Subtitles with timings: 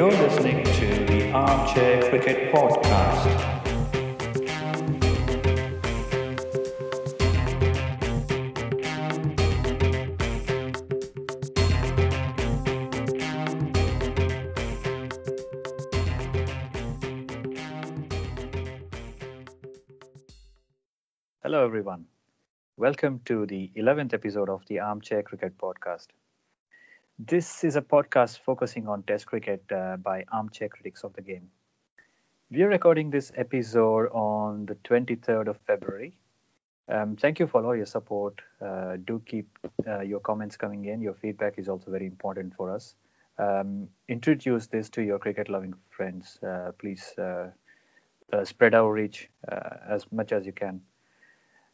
[0.00, 3.26] You're listening to the Armchair Cricket Podcast.
[21.42, 22.06] Hello, everyone.
[22.78, 26.06] Welcome to the 11th episode of the Armchair Cricket Podcast.
[27.26, 31.50] This is a podcast focusing on Test cricket uh, by armchair critics of the game.
[32.50, 36.16] We are recording this episode on the 23rd of February.
[36.88, 38.40] Um, thank you for all your support.
[38.64, 39.46] Uh, do keep
[39.86, 41.02] uh, your comments coming in.
[41.02, 42.94] Your feedback is also very important for us.
[43.38, 46.38] Um, introduce this to your cricket loving friends.
[46.42, 47.50] Uh, please uh,
[48.32, 49.28] uh, spread our reach
[49.86, 50.80] as much as you can.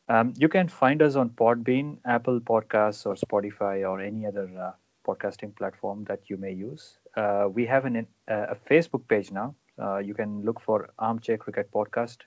[0.09, 4.75] Um, you can find us on Podbean, Apple Podcasts, or Spotify, or any other
[5.07, 6.99] podcasting platform that you may use.
[7.17, 9.55] Uh, we have an, uh, a Facebook page now.
[9.79, 12.19] Uh, you can look for Armchair Cricket Podcast.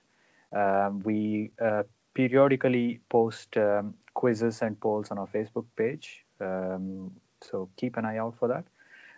[0.52, 1.82] Um, we uh,
[2.14, 6.24] periodically post um, quizzes and polls on our Facebook page.
[6.40, 8.64] Um, so keep an eye out for that.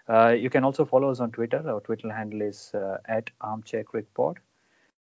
[0.09, 1.63] Uh, you can also follow us on Twitter.
[1.67, 2.73] Our Twitter handle is
[3.07, 4.41] at Armchair Cricket Pod.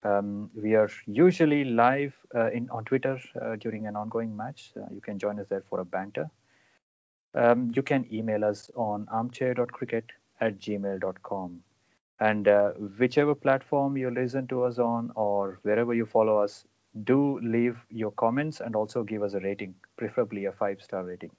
[0.03, 4.71] Um, we are usually live uh, in on Twitter uh, during an ongoing match.
[4.77, 6.29] Uh, you can join us there for a banter.
[7.33, 11.63] Um, you can email us on armchair.cricket at gmail.com.
[12.19, 16.65] And uh, whichever platform you listen to us on or wherever you follow us,
[17.03, 21.31] do leave your comments and also give us a rating, preferably a five star rating.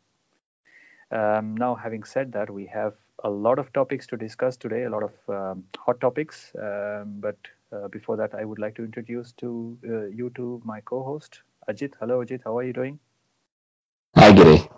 [1.11, 4.91] Um, now, having said that, we have a lot of topics to discuss today, a
[4.91, 6.53] lot of um, hot topics.
[6.61, 7.37] Um, but
[7.73, 11.95] uh, before that, I would like to introduce to uh, you to my co-host Ajit.
[12.01, 12.41] Hello, Ajit.
[12.45, 12.99] How are you doing?
[14.17, 14.70] Hi, Giri.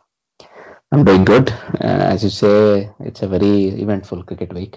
[0.92, 1.50] I'm doing good.
[1.80, 4.76] Uh, as you say, it's a very eventful cricket week.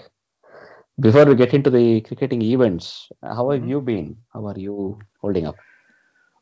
[0.97, 3.69] Before we get into the cricketing events, how have mm-hmm.
[3.69, 4.17] you been?
[4.33, 5.57] How are you holding up?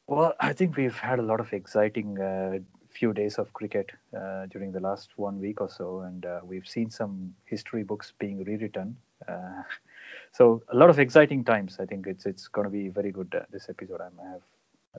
[0.06, 2.60] Well, I think we've had a lot of exciting uh,
[2.92, 6.68] few days of cricket uh, during the last one week or so, and uh, we've
[6.68, 8.96] seen some history books being rewritten.
[9.28, 9.64] Uh,
[10.34, 11.78] so a lot of exciting times.
[11.80, 13.34] I think it's it's going to be very good.
[13.36, 14.44] Uh, this episode, I have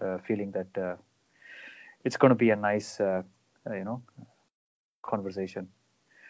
[0.00, 0.98] a feeling that
[2.03, 4.03] it's going to be a nice, you know,
[5.09, 5.69] conversation.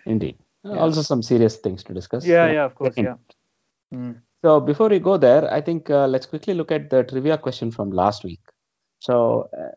[0.06, 0.36] Indeed.
[0.64, 0.78] Yeah.
[0.78, 2.26] Also, some serious things to discuss.
[2.26, 3.16] Yeah, yeah, of course, yeah.
[3.92, 4.20] Mm.
[4.42, 7.70] So before we go there, I think uh, let's quickly look at the trivia question
[7.70, 8.40] from last week.
[8.98, 9.72] So, uh,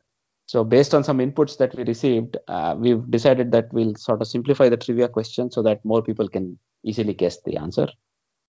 [0.45, 4.27] so based on some inputs that we received, uh, we've decided that we'll sort of
[4.27, 7.87] simplify the trivia question so that more people can easily guess the answer.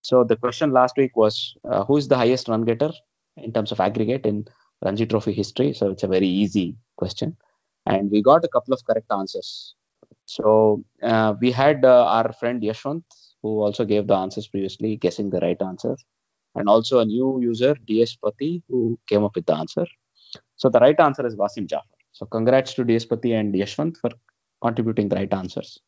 [0.01, 2.91] So the question last week was, uh, who is the highest run getter
[3.35, 4.45] in terms of aggregate in
[4.83, 5.73] Ranji Trophy history?
[5.73, 7.35] So it's a very easy question,
[7.85, 9.75] and we got a couple of correct answers.
[10.29, 13.03] So uh, we had uh, our friend Yashwant,
[13.41, 15.97] who also gave the answers previously, guessing the right answer,
[16.53, 19.87] and also a new user, DS Pati, who came up with the answer.
[20.55, 21.97] So the right answer is Wasim Jaffer.
[22.11, 24.11] So congrats to DS Pati and Yashwant for
[24.61, 25.79] contributing the right answers.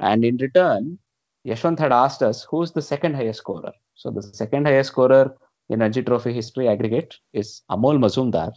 [0.00, 0.98] And in return,
[1.46, 3.72] Yashwant had asked us who's the second highest scorer.
[3.94, 5.34] So the second highest scorer
[5.70, 8.52] in Ranji Trophy history aggregate is Amol Muzumdar.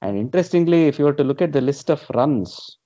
[0.00, 2.77] And interestingly, if you were to look at the list of runs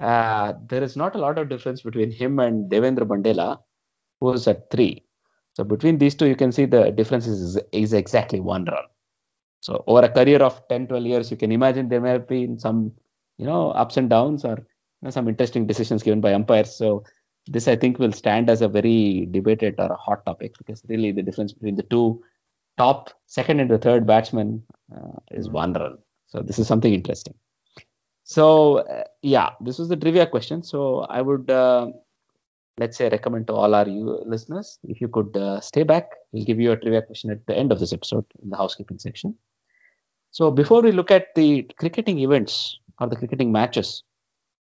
[0.00, 3.58] uh, there is not a lot of difference between him and Devendra Bundela,
[4.20, 5.04] who is at three.
[5.54, 8.84] So between these two, you can see the difference is, is exactly one run.
[9.60, 12.58] So over a career of 10, 12 years, you can imagine there may have been
[12.58, 12.92] some,
[13.38, 16.76] you know, ups and downs or you know, some interesting decisions given by umpires.
[16.76, 17.04] So
[17.46, 21.10] this, I think, will stand as a very debated or a hot topic because really
[21.10, 22.22] the difference between the two
[22.76, 24.62] top, second and the third batsmen
[24.94, 25.98] uh, is one run.
[26.26, 27.34] So this is something interesting.
[28.26, 30.62] So uh, yeah, this was the trivia question.
[30.64, 31.92] So I would uh,
[32.76, 36.10] let's say recommend to all our you listeners if you could uh, stay back.
[36.32, 38.98] We'll give you a trivia question at the end of this episode in the housekeeping
[38.98, 39.36] section.
[40.32, 44.02] So before we look at the cricketing events or the cricketing matches,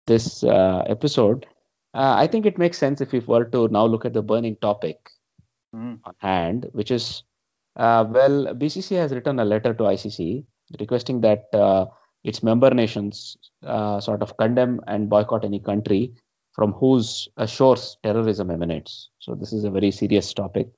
[0.07, 1.47] this uh, episode,
[1.95, 4.57] uh, I think it makes sense if we were to now look at the burning
[4.61, 4.99] topic
[5.75, 5.99] mm.
[6.05, 7.23] on hand, which is
[7.77, 10.45] uh, well, BCC has written a letter to ICC
[10.79, 11.47] requesting that
[12.27, 16.13] its member nations uh, sort of condemn and boycott any country
[16.53, 19.11] from whose uh, shores terrorism emanates.
[19.21, 20.69] So this is a very serious topic.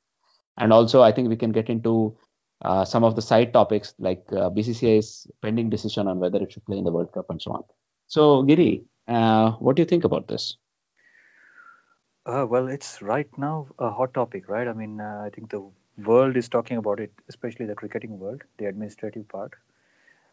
[0.59, 2.19] And also, I think we can get into
[2.63, 6.67] uh, some of the side topics like uh, BCCI's pending decision on whether it should
[6.67, 7.63] play in the World Cup and so on.
[8.09, 10.57] So, Giri, uh, what do you think about this?
[12.27, 14.69] Uh, well, it's right now a hot topic, right?
[14.69, 15.65] I mean, I think the
[16.05, 19.55] world is talking about it, especially the cricketing world, the administrative part.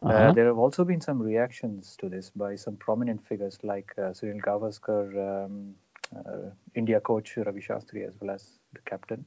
[0.02, 0.18] Uh, uh-huh.
[0.18, 4.12] Uh, there have also been some reactions to this by some prominent figures like uh,
[4.12, 5.74] Sunil Gavaskar, um,
[6.14, 9.24] uh, India coach Ravi Shastri as well as the captain.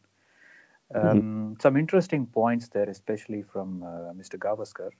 [0.94, 1.54] Um, mm-hmm.
[1.62, 4.38] Some interesting points there, especially from uh, Mr.
[4.38, 4.92] Gavaskar.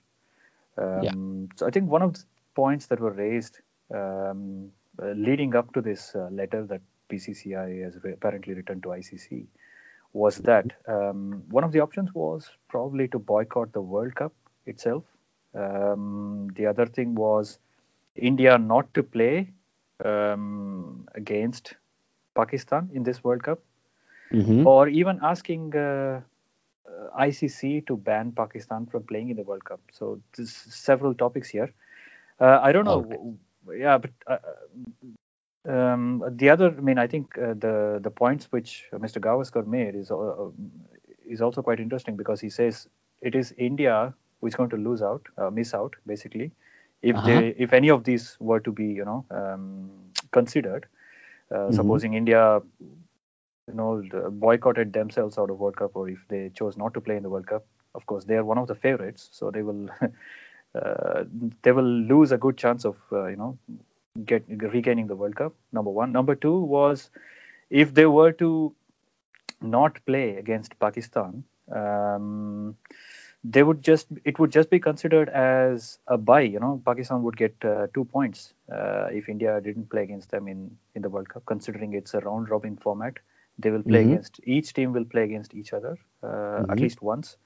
[0.78, 1.56] Um, yeah.
[1.56, 2.24] So I think one of the
[2.54, 3.58] points that were raised
[3.92, 4.70] um,
[5.02, 9.46] uh, leading up to this uh, letter that BCCI has apparently written to ICC
[10.12, 14.32] was that um, one of the options was probably to boycott the World Cup
[14.66, 15.04] itself.
[15.54, 17.58] Um, the other thing was
[18.14, 19.50] India not to play
[20.04, 21.74] um, against
[22.34, 23.60] Pakistan in this World Cup,
[24.32, 24.66] mm-hmm.
[24.66, 26.20] or even asking uh,
[27.18, 29.80] ICC to ban Pakistan from playing in the World Cup.
[29.92, 31.72] So there's several topics here.
[32.38, 33.04] Uh, I don't know.
[33.04, 33.80] Okay.
[33.80, 34.38] Yeah, but uh,
[35.68, 39.20] um, the other, I mean, I think uh, the the points which Mr.
[39.20, 40.50] Gavaskar made is uh,
[41.28, 42.88] is also quite interesting because he says
[43.20, 46.52] it is India who is going to lose out, uh, miss out, basically,
[47.02, 47.26] if uh-huh.
[47.26, 49.90] they if any of these were to be, you know, um,
[50.32, 50.86] considered.
[51.50, 51.74] Uh, mm-hmm.
[51.74, 56.94] Supposing India, you know, boycotted themselves out of World Cup, or if they chose not
[56.94, 57.64] to play in the World Cup,
[57.96, 59.88] of course they are one of the favorites, so they will.
[60.72, 61.24] Uh,
[61.62, 63.58] they will lose a good chance of uh, you know
[64.24, 65.52] get regaining the World Cup.
[65.72, 66.12] Number one.
[66.12, 67.10] Number two was
[67.70, 68.72] if they were to
[69.60, 71.44] not play against Pakistan,
[71.74, 72.76] um,
[73.42, 76.42] they would just it would just be considered as a bye.
[76.42, 80.48] You know, Pakistan would get uh, two points uh, if India didn't play against them
[80.48, 83.14] in in the World Cup, considering it's a round robin format.
[83.58, 84.12] They will play mm-hmm.
[84.12, 86.70] against each team will play against each other uh, mm-hmm.
[86.70, 87.36] at least once.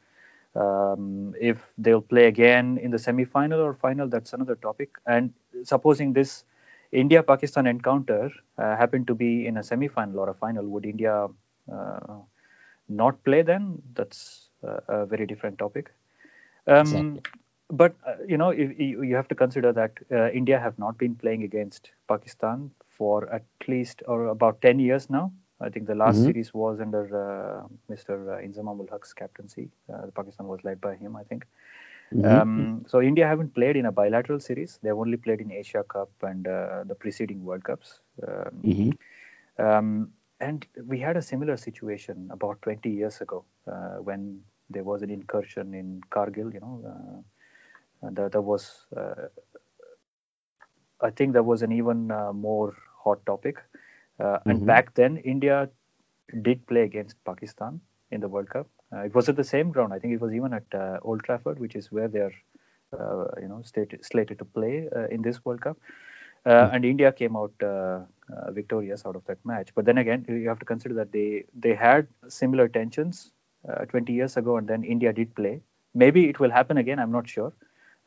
[0.55, 4.91] Um, if they'll play again in the semi-final or final, that's another topic.
[5.05, 5.33] And
[5.65, 6.45] supposing this
[6.93, 10.87] India Pakistan encounter uh, happened to be in a semi final or a final, would
[10.87, 11.27] India
[11.73, 12.19] uh,
[12.89, 13.83] not play then?
[13.95, 14.44] That's
[14.89, 15.93] a very different topic.
[16.67, 17.21] Um, exactly.
[17.71, 21.15] But uh, you know, if, you have to consider that uh, India have not been
[21.15, 25.33] playing against Pakistan for at least or about 10 years now.
[25.61, 26.27] I think the last mm-hmm.
[26.27, 28.45] series was under uh, Mr.
[28.45, 29.71] Inzamam ul Haq's captaincy.
[30.15, 31.47] Pakistan was led by him, I think.
[32.13, 32.27] Mm-hmm.
[32.27, 34.79] Um, so India haven't played in a bilateral series.
[34.83, 38.01] They've only played in Asia Cup and uh, the preceding World Cups.
[38.27, 39.65] Um, mm-hmm.
[39.65, 40.11] um,
[40.41, 44.41] and we had a similar situation about 20 years ago uh, when
[44.75, 46.53] there was an incursion in Kargil.
[46.53, 49.29] You know, uh, there, there, was, uh,
[51.01, 53.59] I think, there was an even uh, more hot topic.
[54.21, 54.67] Uh, and mm-hmm.
[54.67, 55.69] back then, India
[56.43, 57.81] did play against Pakistan
[58.11, 58.69] in the World Cup.
[58.93, 59.93] Uh, it was at the same ground.
[59.93, 62.35] I think it was even at uh, Old Trafford, which is where they're
[62.93, 65.79] uh, you know stated, slated to play in this World Cup.
[66.47, 66.75] Mm-hmm.
[66.77, 67.55] And India came out
[68.51, 69.71] victorious out of that match.
[69.75, 73.33] But then again, you have to consider that they they had similar tensions
[73.89, 75.61] 20 years ago, and then India did play.
[75.95, 76.99] Maybe it will happen again.
[76.99, 77.53] I'm not sure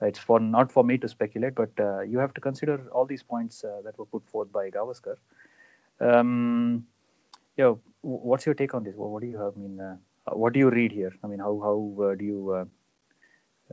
[0.02, 3.24] it's for not for me to speculate, but uh, you have to consider all these
[3.24, 5.18] points uh, that were put forth by Gavaskar.
[6.00, 6.86] Um,
[7.56, 8.94] yeah, what's your take on this?
[8.96, 9.54] What, do you have?
[9.56, 9.96] I mean, uh,
[10.34, 11.14] what do you read here?
[11.24, 12.66] I mean, how how uh, do you uh,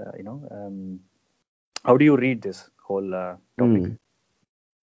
[0.00, 1.00] uh, you know um,
[1.84, 3.38] how do you read this whole topic?
[3.58, 3.98] Mm.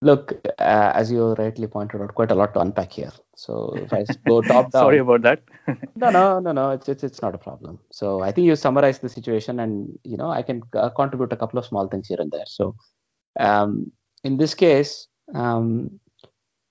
[0.02, 3.12] Look, as you rightly pointed out, quite a lot to unpack here.
[3.36, 5.42] So if I go top down, sorry about that.
[5.94, 6.70] no, no, no, no.
[6.70, 7.78] It's, it's it's not a problem.
[7.92, 11.36] So I think you summarized the situation, and you know I can uh, contribute a
[11.36, 12.46] couple of small things here and there.
[12.46, 12.76] So
[13.38, 13.92] um,
[14.24, 16.00] in this case, um,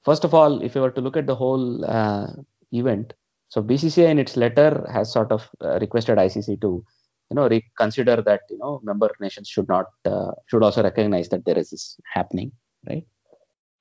[0.03, 2.27] first of all, if you were to look at the whole uh,
[2.71, 3.13] event,
[3.49, 6.83] so BCCI in its letter has sort of uh, requested ICC to,
[7.29, 11.45] you know, reconsider that you know member nations should not uh, should also recognize that
[11.45, 12.51] there is this happening,
[12.87, 13.05] right?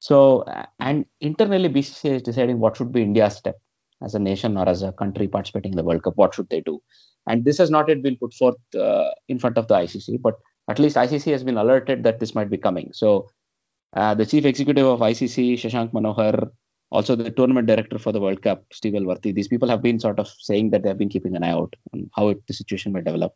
[0.00, 0.44] So
[0.78, 3.56] and internally BCCI is deciding what should be India's step
[4.02, 6.16] as a nation or as a country participating in the World Cup.
[6.16, 6.80] What should they do?
[7.26, 10.36] And this has not yet been put forth uh, in front of the ICC, but
[10.68, 12.90] at least ICC has been alerted that this might be coming.
[12.92, 13.28] So
[13.94, 16.50] uh, the chief executive of ICC, Shashank Manohar,
[16.90, 19.32] also the tournament director for the World Cup, Steve Elworthy.
[19.32, 21.74] These people have been sort of saying that they have been keeping an eye out
[21.92, 23.34] on how it, the situation may develop,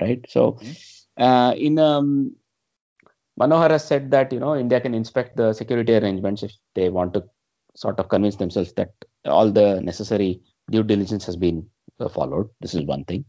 [0.00, 0.24] right?
[0.28, 1.22] So, mm-hmm.
[1.22, 2.34] uh, in um,
[3.40, 7.14] Manohar has said that you know India can inspect the security arrangements if they want
[7.14, 7.24] to
[7.74, 8.92] sort of convince themselves that
[9.24, 11.66] all the necessary due diligence has been
[12.00, 12.48] uh, followed.
[12.60, 13.24] This is one thing,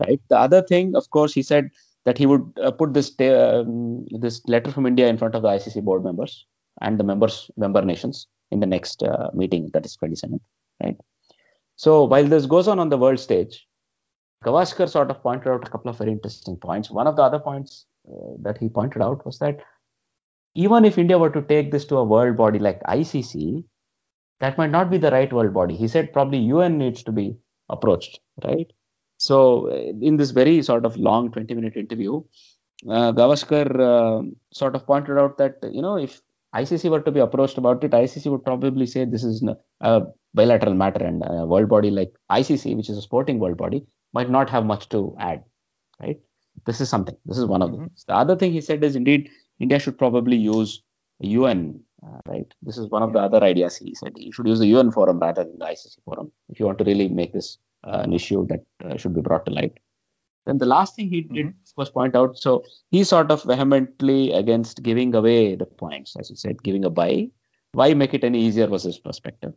[0.00, 0.20] right?
[0.28, 1.70] The other thing, of course, he said
[2.04, 5.48] that he would uh, put this um, this letter from India in front of the
[5.48, 6.46] ICC board members
[6.80, 10.40] and the members member nations in the next uh, meeting, that is 27th,
[10.82, 10.96] right?
[11.76, 13.66] So while this goes on on the world stage,
[14.44, 16.90] Gavaskar sort of pointed out a couple of very interesting points.
[16.90, 17.95] One of the other points uh,
[18.40, 19.60] that he pointed out was that
[20.54, 23.64] even if India were to take this to a world body like ICC,
[24.40, 25.76] that might not be the right world body.
[25.76, 27.36] He said probably UN needs to be
[27.68, 28.70] approached, right?
[29.18, 32.22] So uh, in this very sort of long 20 minute interview,
[32.88, 34.22] uh, Gavaskar uh,
[34.52, 36.20] sort of pointed out that you know if
[36.54, 39.44] ICC were to be approached about it, ICC would probably say this is
[39.80, 40.02] a
[40.34, 44.30] bilateral matter and a world body like ICC, which is a sporting world body, might
[44.30, 45.44] not have much to add,
[46.00, 46.18] right?
[46.64, 47.16] This is something.
[47.26, 47.82] This is one of mm-hmm.
[47.82, 47.90] them.
[48.06, 50.82] The other thing he said is indeed India should probably use
[51.20, 52.52] UN, uh, right?
[52.62, 54.12] This is one of the other ideas he said.
[54.16, 56.84] You should use the UN forum rather than the ICC forum if you want to
[56.84, 59.78] really make this uh, an issue that uh, should be brought to light.
[60.46, 61.58] Then the last thing he did mm-hmm.
[61.76, 62.38] was point out.
[62.38, 66.90] So he's sort of vehemently against giving away the points, as you said, giving a
[66.90, 67.30] bye.
[67.72, 69.52] Why make it any easier was his perspective,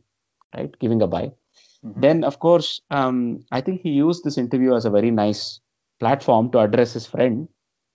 [0.56, 0.77] right?
[0.79, 1.32] Giving a bye.
[1.86, 2.01] Mm-hmm.
[2.01, 5.62] Then, of course, um, I think he used this interview as a very nice
[6.00, 7.48] platform to address his friend,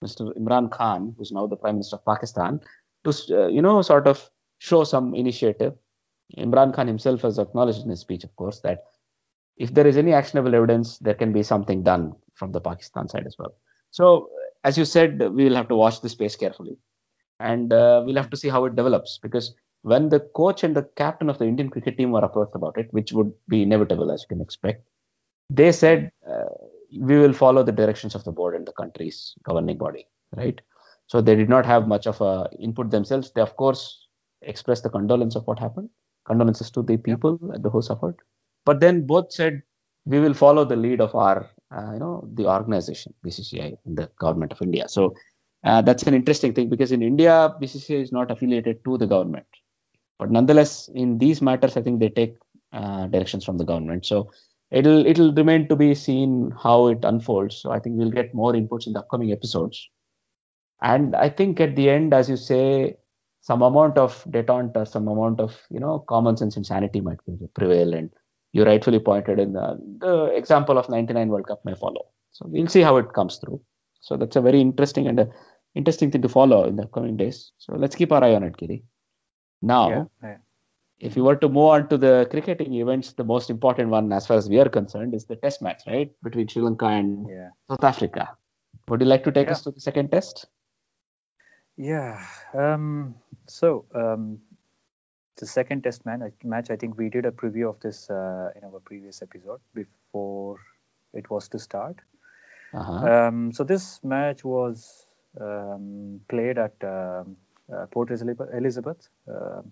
[0.03, 0.37] Mr.
[0.37, 2.61] Imran Khan, who's now the Prime Minister of Pakistan,
[3.05, 5.75] to uh, you know sort of show some initiative.
[6.39, 8.85] Imran Khan himself has acknowledged in his speech, of course, that
[9.57, 13.27] if there is any actionable evidence, there can be something done from the Pakistan side
[13.27, 13.55] as well.
[13.91, 14.31] So,
[14.65, 16.79] as you said, we will have to watch this space carefully,
[17.39, 19.19] and uh, we'll have to see how it develops.
[19.19, 22.79] Because when the coach and the captain of the Indian cricket team were approached about
[22.79, 24.89] it, which would be inevitable as you can expect,
[25.51, 26.45] they said uh,
[26.99, 30.61] we will follow the directions of the board and the country's governing body, right?
[31.07, 33.31] So they did not have much of a input themselves.
[33.33, 34.07] They of course
[34.43, 35.91] expressed the condolence of what happened,
[36.25, 38.17] condolences to the people who suffered.
[38.65, 39.63] But then both said
[40.07, 44.11] we will follow the lead of our uh, you know the organization BCCI in the
[44.19, 44.89] government of India.
[44.89, 45.15] So
[45.65, 49.47] uh, that's an interesting thing because in India BCCI is not affiliated to the government,
[50.19, 52.37] but nonetheless in these matters I think they take
[52.73, 54.07] uh, directions from the government.
[54.07, 54.31] So
[54.75, 57.57] it'll it'll remain to be seen how it unfolds.
[57.57, 59.89] So I think we'll get more inputs in the upcoming episodes.
[60.83, 62.97] And I think at the end, as you say,
[63.41, 67.19] some amount of detente or some amount of you know common sense and sanity might
[67.55, 68.11] prevail and
[68.53, 72.07] you rightfully pointed in the, the example of 99 World Cup may follow.
[72.31, 73.61] So we'll see how it comes through.
[74.01, 75.29] So that's a very interesting and a
[75.75, 77.53] interesting thing to follow in the coming days.
[77.59, 78.85] So let's keep our eye on it, Giri.
[79.61, 80.37] Now, yeah, yeah.
[81.01, 84.27] If you were to move on to the cricketing events, the most important one, as
[84.27, 87.49] far as we are concerned, is the Test match, right, between Sri Lanka and yeah.
[87.69, 88.37] South Africa.
[88.89, 90.47] Would you like to take us to the second test?
[91.77, 92.25] Yeah.
[92.53, 93.15] Um,
[93.47, 94.41] so um,
[95.37, 98.65] the second test man, match, I think we did a preview of this uh, in
[98.65, 100.59] our previous episode before
[101.13, 101.97] it was to start.
[102.73, 102.93] Uh-huh.
[102.93, 105.07] Um, so this match was
[105.41, 107.37] um, played at um,
[107.73, 109.63] uh, Port Elizabeth, uh,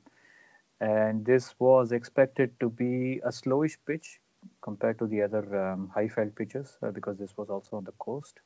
[0.83, 4.21] and this was expected to be a slowish pitch
[4.62, 8.41] compared to the other um, highveld pitches uh, because this was also on the coast.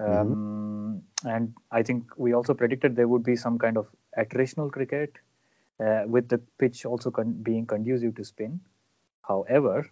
[0.00, 0.98] Mm-hmm.
[1.28, 5.18] And I think we also predicted there would be some kind of attritional cricket
[5.80, 8.60] uh, with the pitch also con- being conducive to spin.
[9.22, 9.90] However,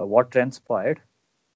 [0.00, 1.00] uh, what transpired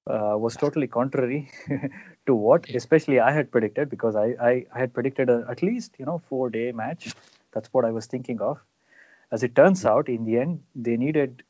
[0.08, 1.50] uh, was totally contrary
[2.26, 5.94] to what, especially I had predicted, because I, I, I had predicted a, at least
[5.98, 7.14] you know four day match.
[7.52, 8.58] That's what I was thinking of.
[9.30, 11.42] As it turns out, in the end, they needed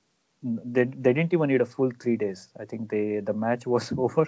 [0.43, 2.49] they, they didn't even need a full three days.
[2.59, 4.27] I think they the match was over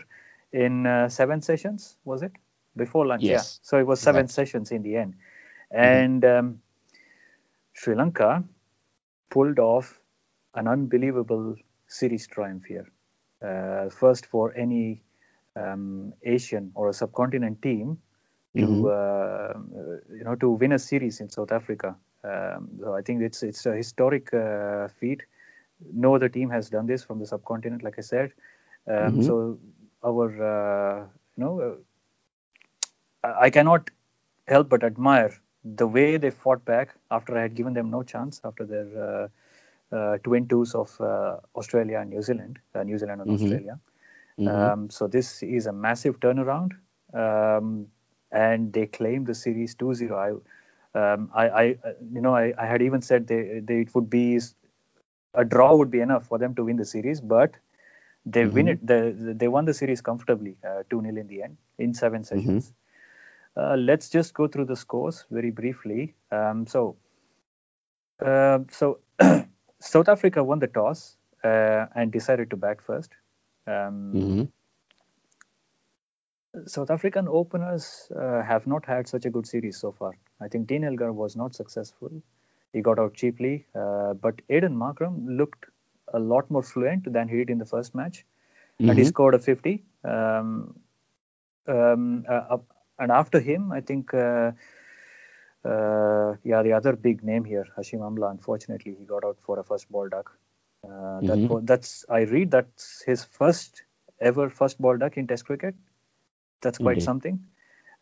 [0.52, 1.96] in uh, seven sessions.
[2.04, 2.32] Was it
[2.76, 3.22] before lunch?
[3.22, 3.60] Yes.
[3.62, 3.68] Yeah.
[3.68, 5.84] So it was seven sessions in the end, mm-hmm.
[5.84, 6.22] and.
[6.22, 6.38] Mm-hmm.
[6.38, 6.60] Um,
[7.80, 8.44] Sri Lanka
[9.30, 9.98] pulled off
[10.54, 12.86] an unbelievable series triumph here.
[13.42, 15.02] Uh, first for any
[15.56, 17.98] um, Asian or a subcontinent team
[18.54, 18.84] to mm-hmm.
[18.84, 21.96] uh, you know to win a series in South Africa.
[22.22, 25.22] Um, so I think it's it's a historic uh, feat.
[25.92, 28.32] No other team has done this from the subcontinent, like I said.
[28.86, 29.22] Um, mm-hmm.
[29.22, 29.58] So
[30.04, 31.76] our uh, you know
[33.24, 33.90] uh, I cannot
[34.46, 35.32] help but admire
[35.64, 39.28] the way they fought back after I had given them no chance after their uh,
[39.94, 43.44] uh, twin twos of uh, Australia and New Zealand, uh, New Zealand and mm-hmm.
[43.44, 43.78] Australia.
[44.38, 44.48] Mm-hmm.
[44.48, 46.72] Um, so this is a massive turnaround,
[47.12, 47.88] um,
[48.32, 50.12] and they claim the series 2-0.
[50.12, 50.38] I,
[50.94, 51.64] um, I, I,
[52.12, 54.40] you know, I, I, had even said they, they, it would be
[55.34, 57.54] a draw would be enough for them to win the series, but
[58.26, 58.54] they mm-hmm.
[58.54, 58.86] win it.
[58.86, 62.36] They, they won the series comfortably, uh, 2-0 in the end in seven mm-hmm.
[62.36, 62.72] sessions.
[63.56, 66.14] Uh, let's just go through the scores very briefly.
[66.30, 66.96] Um, so,
[68.24, 68.98] uh, so
[69.80, 73.10] South Africa won the toss uh, and decided to bat first.
[73.66, 74.42] Um, mm-hmm.
[76.66, 80.16] South African openers uh, have not had such a good series so far.
[80.40, 82.10] I think Dean Elgar was not successful.
[82.72, 85.66] He got out cheaply, uh, but Aiden Markram looked
[86.12, 88.24] a lot more fluent than he did in the first match,
[88.80, 88.90] mm-hmm.
[88.90, 89.08] and he mm-hmm.
[89.08, 89.84] scored a 50.
[90.04, 90.74] Um,
[91.68, 92.58] um, uh,
[92.98, 94.52] and after him, I think, uh,
[95.64, 99.64] uh, yeah, the other big name here, Hashim Amla, unfortunately, he got out for a
[99.64, 100.36] first ball duck.
[100.82, 101.64] Uh, mm-hmm.
[101.66, 103.82] that's I read that's his first
[104.18, 105.74] ever first ball duck in Test cricket.
[106.62, 107.04] That's quite mm-hmm.
[107.04, 107.40] something.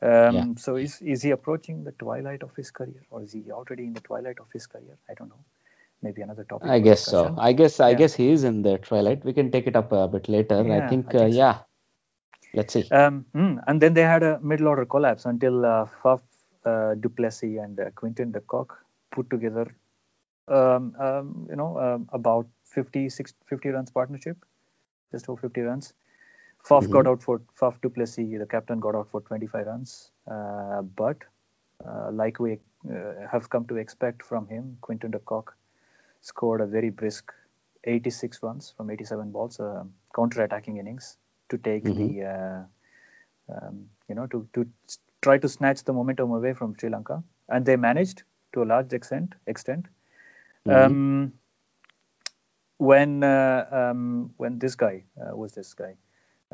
[0.00, 0.44] Um, Yeah.
[0.56, 3.94] So is is he approaching the twilight of his career, or is he already in
[3.94, 4.96] the twilight of his career?
[5.08, 5.44] I don't know.
[6.02, 6.70] Maybe another topic.
[6.70, 7.34] I guess so.
[7.36, 7.96] I guess I Yeah.
[8.02, 9.24] guess he is in the twilight.
[9.24, 10.62] We can take it up a bit later.
[10.62, 11.26] Yeah, I think, I uh, so.
[11.26, 11.58] yeah.
[12.54, 12.88] Let's see.
[12.90, 16.22] Um, mm, and then they had a middle order collapse until uh, Faf
[16.64, 18.78] uh, du Plessis and uh, Quinton de Kock
[19.10, 19.66] put together,
[20.48, 24.36] um, um, you know, um, about 50, 60, 50 runs partnership,
[25.12, 25.92] just over 50 runs.
[26.64, 26.90] Faf Mhm.
[26.90, 31.16] got out for Faf du Plessis, the captain got out for 25 runs, uh, but
[31.86, 32.58] uh, like we
[32.90, 35.56] uh, have come to expect from him, Quinton de Kock
[36.20, 37.32] scored a very brisk
[37.84, 39.84] 86 runs from 87 balls, uh,
[40.14, 41.16] counter-attacking innings
[41.48, 42.62] to take the, uh,
[43.54, 44.68] um, you know, to to
[45.22, 48.92] try to snatch the momentum away from Sri Lanka, and they managed to a large
[48.92, 49.34] extent.
[49.46, 49.86] Extent.
[50.66, 50.74] Mhm.
[50.74, 51.32] Um,
[52.78, 55.94] when uh, um, when this guy uh, was this guy.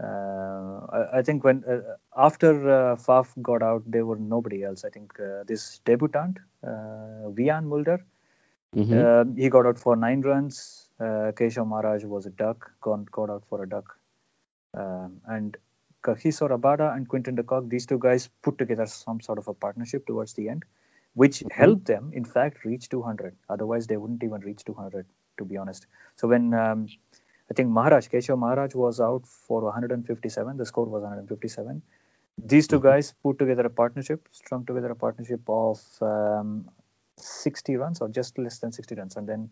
[0.03, 4.85] Uh, I, I think when uh, after uh, Faf got out, there were nobody else.
[4.85, 8.05] I think uh, this debutant, uh, Wiaan Mulder,
[8.75, 8.93] Mhm.
[8.93, 10.89] um, he got out for nine runs.
[10.99, 13.97] Uh, Keshav Maharaj was a duck, got, got out for a duck.
[14.75, 15.57] Um, and
[16.03, 19.55] Kagiso Rabada and Quinton de Kock, these two guys put together some sort of a
[19.55, 20.65] partnership towards the end,
[21.15, 23.37] which helped them, in fact, reach 200.
[23.49, 25.07] Otherwise, they wouldn't even reach 200,
[25.39, 25.87] to be honest.
[26.17, 26.89] So when um,
[27.51, 31.83] I think Maharaj, Keshav Maharaj was out for 157, the score was 157.
[32.39, 36.69] These 2 guys put together a partnership, strung together a partnership of um,
[37.17, 39.17] 60 runs or just less than 60 runs.
[39.17, 39.51] And then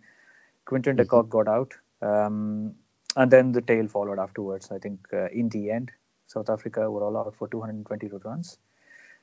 [0.64, 1.75] Quinton de Kock got out.
[2.00, 2.75] Um,
[3.14, 4.70] and then the tail followed afterwards.
[4.72, 5.92] I think uh, in the end,
[6.26, 8.58] South Africa were all out for 222 runs.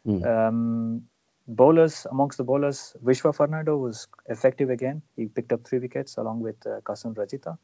[0.07, 0.25] Mm.
[0.25, 1.03] Um,
[1.47, 5.01] bowlers, amongst the bowlers, Vishwa Fernando was effective again.
[5.15, 7.57] He picked up three wickets along with uh, Kasun Rajitha.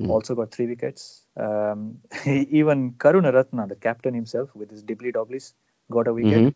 [0.00, 0.08] Mm.
[0.08, 1.22] Also got three wickets.
[1.36, 5.52] Um, even Karunaratne, the captain himself, with his dibbly dobblies,
[5.90, 6.42] got a wicket.
[6.42, 6.54] Mhm.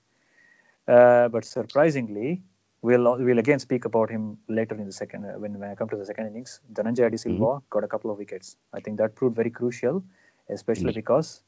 [0.88, 2.43] Uh, but surprisingly,
[2.83, 5.88] we'll we'll again speak about him later in the second uh, when, when I come
[5.88, 6.61] to the second innings.
[6.73, 8.57] Dhananjay De Silva got a couple of wickets.
[8.72, 10.03] I think that proved very crucial,
[10.49, 11.01] especially Mm.
[11.03, 11.42] because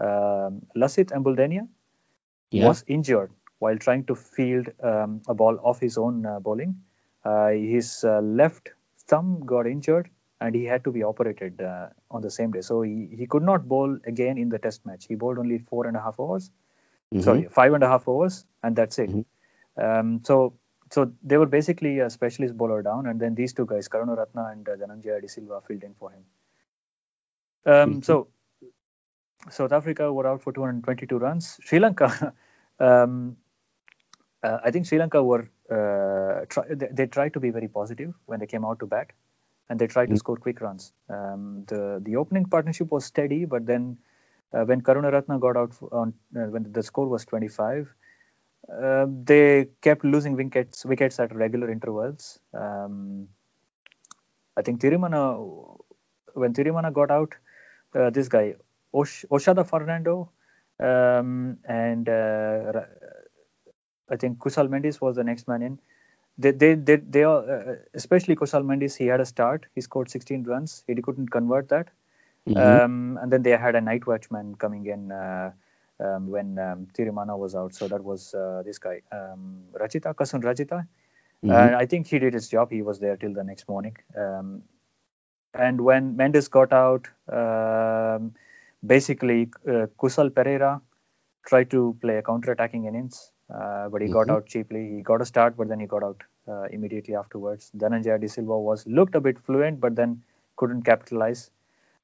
[0.00, 1.68] um, Lasith Embuldeniya
[2.50, 2.66] Yeah.
[2.66, 6.74] was injured while trying to field um, a ball off his own uh, bowling.
[7.24, 8.70] Uh, his uh, left
[9.06, 10.08] thumb got injured
[10.40, 12.60] and he had to be operated uh, on the same day.
[12.60, 15.06] So he, he could not bowl again in the test match.
[15.06, 16.50] He bowled only four and a half overs
[17.14, 17.22] Mhm.
[17.24, 19.10] sorry, five and a half overs, and that's it.
[19.10, 19.24] Mhm.
[19.76, 20.54] Um, so,
[20.90, 24.68] so they were basically a specialist bowler down, and then these two guys, Karunaratne and
[24.68, 26.24] uh, Dhananjaya De Silva, filled in for him.
[27.66, 28.04] Um, Mhm.
[28.04, 28.28] So,
[29.50, 31.58] South Africa were out for 222 runs.
[31.64, 32.34] Sri Lanka,
[32.78, 33.36] um,
[34.42, 38.14] uh, I think Sri Lanka were uh, try, they, they tried to be very positive
[38.26, 39.12] when they came out to bat,
[39.70, 40.18] and they tried to Mm.
[40.18, 40.92] score quick runs.
[41.10, 43.98] Um, the the opening partnership was steady, but then
[44.54, 47.94] uh, when Karunaratne got out on uh, when the score was 25,
[48.82, 52.40] uh, they kept losing wickets wickets at regular intervals.
[52.54, 53.28] Um,
[54.56, 55.78] I think Thirimanne,
[56.34, 57.34] when Thirimanne got out,
[57.94, 58.56] uh, this guy
[58.94, 60.30] Osh, Oshada Fernando
[60.80, 62.82] um, and uh,
[64.10, 65.80] I think Kusal Mendis was the next man in.
[66.38, 69.66] They, they, they, they all, uh, especially Kusal Mendis, he had a start.
[69.74, 70.84] He scored 16 runs.
[70.86, 71.88] He couldn't convert that.
[72.48, 72.56] Mhm.
[72.56, 75.52] Um, and then they had a night watchman coming in uh,
[76.00, 77.74] um, when um, Thirimanne was out.
[77.74, 80.86] So that was uh, this guy, um, Rajitha, Kasun Rajitha.
[81.44, 81.54] Mhm.
[81.54, 82.70] And I think he did his job.
[82.70, 83.96] He was there till the next morning.
[84.16, 84.62] Um,
[85.54, 88.34] and when Mendis got out, um,
[88.86, 90.80] basically uh, Kusal Perera
[91.46, 94.30] tried to play a counter-attacking innings, uh, but he got Mhm.
[94.30, 94.82] out cheaply.
[94.96, 97.70] He got a start, but then he got out uh, immediately afterwards.
[97.76, 100.22] Dhananjaya De Silva was looked a bit fluent, but then
[100.56, 101.50] couldn't capitalize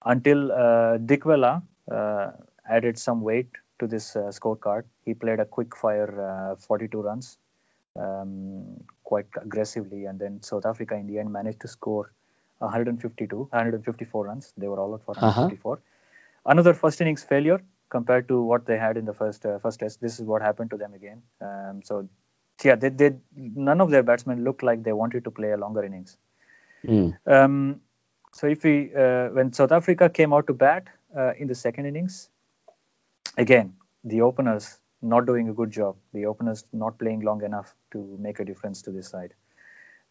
[0.04, 2.30] until uh, Dickwella uh,
[2.68, 4.84] added some weight to this uh, scorecard.
[5.04, 6.10] He played a quick fire
[6.52, 7.38] uh, 42 runs
[7.96, 12.12] um, quite aggressively, and then South Africa in the end managed to score
[12.58, 14.52] 152, 154 runs.
[14.56, 15.50] They were all out for Uh-huh.
[15.50, 15.80] 154.
[16.46, 20.00] Another first innings failure compared to what they had in the first uh, first test.
[20.00, 21.22] This is what happened to them again.
[21.40, 22.08] Um, so,
[22.64, 25.84] yeah, they, they none of their batsmen looked like they wanted to play a longer
[25.84, 26.16] innings.
[26.86, 27.16] Mm.
[27.26, 27.80] Um,
[28.32, 31.86] so if we uh, when South Africa came out to bat uh, in the second
[31.86, 32.28] innings,
[33.36, 35.96] again the openers not doing a good job.
[36.12, 39.34] The openers not playing long enough to make a difference to this side.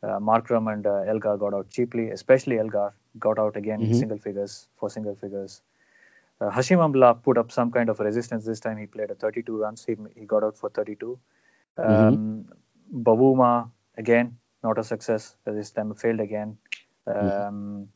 [0.04, 3.96] Uh, Markram and uh, Elgar got out cheaply, especially Elgar got out again in Mhm.
[3.96, 5.62] single figures for single figures.
[6.42, 8.78] Uh, Hashim Amla put up some kind of resistance this time.
[8.78, 9.86] He played a 32 runs.
[9.86, 11.20] He, he got out for 32.
[11.78, 12.46] Um,
[12.94, 15.94] Bavuma again not a success this time.
[15.94, 16.58] Failed again.
[17.08, 17.90] Um,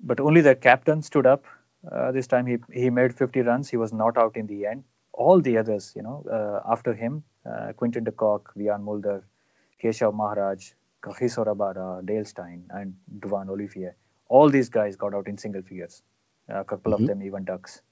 [0.00, 1.44] But only the captain stood up.
[1.90, 3.68] Uh, this time he he made 50 runs.
[3.70, 4.84] He was not out in the end.
[5.12, 9.24] all the others, you know, uh, after him, uh, Quinton de Kock, Wiaan Mulder,
[9.82, 10.72] Keshav Maharaj,
[11.02, 13.90] Kagiso Rabada, Dale Steyn, and Duanne Olivier,
[14.28, 16.02] all these guys got out in single figures.
[16.50, 17.00] A couple Mhm.
[17.00, 17.82] of them even ducks.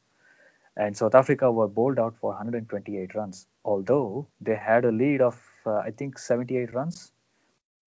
[0.77, 5.41] And South Africa were bowled out for 128 runs, although they had a lead of,
[5.67, 7.13] uh, I think, 78 runs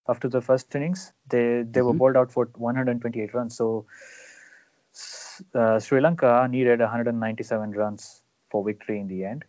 [0.08, 1.12] after the first innings.
[1.28, 1.98] They they were Mhm.
[1.98, 3.56] bowled out for 128 runs.
[3.56, 3.86] So
[5.54, 9.44] uh, Sri Lanka needed 197 runs for victory in the end.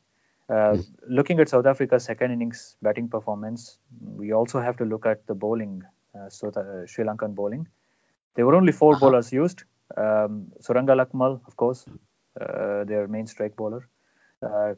[0.50, 3.78] Uh, Looking at South Africa's second innings batting performance,
[4.16, 5.84] we also have to look at the bowling,
[6.16, 7.68] uh, so the uh, Sri Lankan bowling.
[8.36, 9.00] There were only 4 Uh-huh.
[9.00, 9.64] bowlers used.
[9.96, 11.86] Um, Suranga Lakmal, of course,
[12.40, 13.88] uh, their main strike bowler.
[14.42, 14.74] Uh,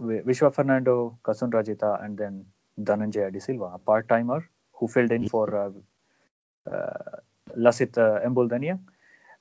[0.00, 2.44] Vishwa Fernando, Kasun Rajitha, and then
[2.80, 5.70] Dhananjaya De Silva, a part-timer who filled in for uh,
[6.74, 7.18] uh,
[7.56, 8.78] Lasith uh, Embuldeniya.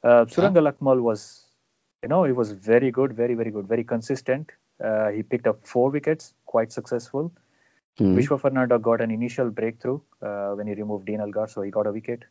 [0.04, 1.46] Uh, Suranga Lakmal was,
[2.04, 4.52] you know, he was very good, very, very good, very consistent.
[4.84, 7.32] Uh, he picked up four wickets, quite successful.
[8.00, 8.15] Mhm.
[8.17, 11.88] Vishwa Fernando got an initial breakthrough uh, when he removed Dean Elgar, so he got
[11.88, 12.24] a wicket.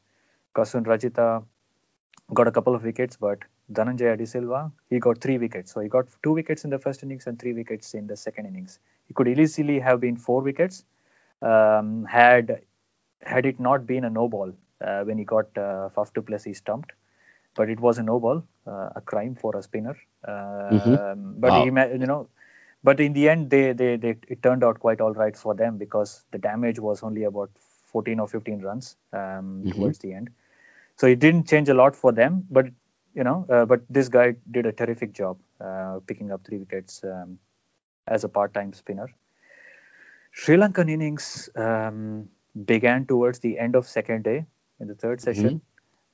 [0.55, 1.45] Kasun Rajitha
[2.35, 3.39] got a couple of wickets, but
[3.73, 5.73] Dhananjaya De Silva, he got three wickets.
[5.73, 8.47] So he got two wickets in the first innings and three wickets in the second
[8.47, 8.79] innings.
[9.09, 10.85] He could easily have been four wickets
[11.43, 12.63] um, had
[13.23, 16.59] had it not been a no ball uh, when he got uh, Faf du Plessis
[16.59, 16.93] stumped.
[17.55, 19.97] But it was a no ball, uh, a crime for a spinner.
[20.27, 21.41] Um, Mhm.
[21.41, 21.57] But Wow.
[21.57, 22.29] he, you know,
[22.83, 25.79] but in the end, they, they, they it turned out quite all right for them
[25.79, 27.51] because the damage was only about
[27.93, 29.71] 14 or 15 runs um, Mhm.
[29.71, 30.31] towards the end.
[31.03, 32.67] So it didn't change a lot for them, but
[33.13, 37.03] you know, uh, but this guy did a terrific job uh, picking up three wickets
[37.05, 37.41] um,
[38.07, 39.09] as a part-time spinner.
[40.31, 42.29] Sri Lankan innings um,
[42.67, 44.47] began towards the end of second day
[44.79, 45.61] in the third session.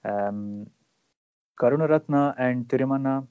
[0.05, 0.71] Um,
[1.61, 3.27] Karunaratne and Thirimanne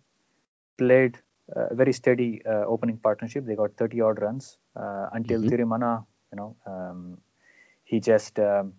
[0.78, 1.17] played
[1.50, 3.46] a very steady uh, opening partnership.
[3.46, 5.50] They got 30 odd runs uh, until Mhm.
[5.50, 7.17] Thirimanne, you know, um,
[7.86, 8.74] he just um,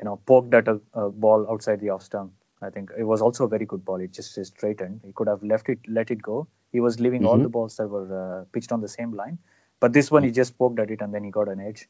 [0.00, 2.32] you know poked at a, a ball outside the off stump.
[2.62, 4.00] I think it was also a very good ball.
[4.00, 5.00] It just straightened.
[5.04, 6.48] He could have left it, let it go.
[6.72, 7.44] He was leaving all Mhm.
[7.44, 9.38] the balls that were uh, pitched on the same line,
[9.80, 11.88] but this one he just poked at it and then he got an edge.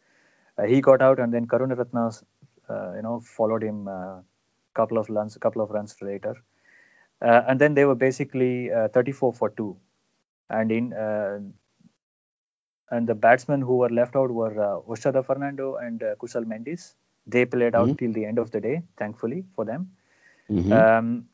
[0.58, 2.04] Uh, he got out and then Karunaratne,
[2.68, 4.22] uh, you know, followed him a
[4.74, 6.34] couple of runs, a couple of runs later,
[7.22, 9.76] uh, and then they were basically uh, 34 for two,
[10.50, 11.40] and in uh,
[12.90, 16.94] and the batsmen who were left out were uh, Oshada Fernando and uh, Kusal Mendis.
[17.28, 17.98] They played out Mhm.
[17.98, 19.90] till the end of the day, thankfully for them.
[20.50, 20.72] Mhm.
[20.72, 21.28] Um,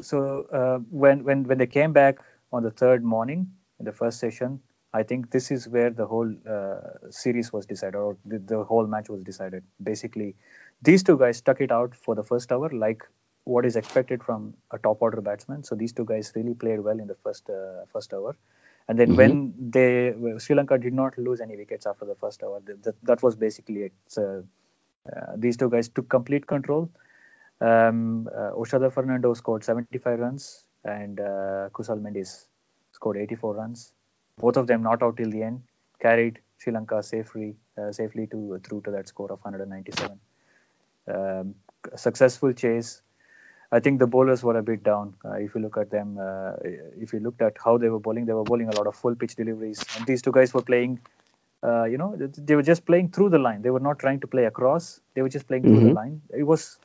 [0.00, 2.18] so uh, when when when they came back
[2.52, 4.60] on the third morning in the first session,
[4.92, 8.86] I think this is where the whole uh, series was decided, or the, the whole
[8.86, 9.62] match was decided.
[9.82, 10.34] Basically,
[10.82, 13.04] these two guys stuck it out for the first hour, like
[13.44, 15.62] what is expected from a top order batsman.
[15.64, 18.36] So these two guys really played well in the first uh, first hour.
[18.88, 19.16] And then Mhm.
[19.16, 22.94] when they Sri Lanka did not lose any wickets after the first hour, that, that,
[23.04, 23.92] that was basically it.
[25.10, 26.90] Uh, these two guys took complete control.
[27.60, 32.46] Um, uh, Oshada Fernando scored 75 runs and uh, Kusal Mendis
[32.92, 33.92] scored 84 runs.
[34.38, 35.62] Both of them not out till the end,
[36.00, 40.18] carried Sri Lanka safely uh, safely to through to that score of 197.
[41.06, 41.54] Um,
[41.96, 43.02] successful chase.
[43.72, 45.14] I think the bowlers were a bit down.
[45.24, 46.52] Uh, if you look at them, uh,
[46.96, 49.14] if you looked at how they were bowling, they were bowling a lot of full
[49.14, 49.84] pitch deliveries.
[49.96, 51.00] And these two guys were playing,
[51.64, 53.62] uh, you know, they were just playing through the line.
[53.62, 55.00] They were not trying to play across.
[55.14, 55.94] They were just playing through the Mhm.
[56.00, 56.20] line.
[56.32, 56.78] It was,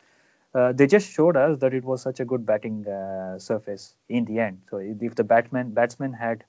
[0.55, 4.25] uh, they just showed us that it was such a good batting uh, surface in
[4.25, 4.61] the end.
[4.69, 6.45] So if the batsman batsmen had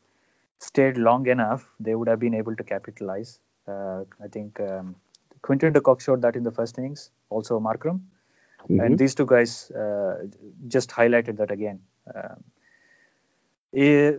[0.58, 3.40] stayed long enough, they would have been able to capitalize.
[3.66, 4.96] Uh, I think um,
[5.42, 7.10] Quinton de Kock showed that in the first innings.
[7.30, 8.00] Also Markram
[8.68, 8.84] Mhm.
[8.84, 10.26] and these two guys uh,
[10.68, 11.80] just highlighted that again.
[12.14, 12.44] Um,
[13.72, 14.16] eh,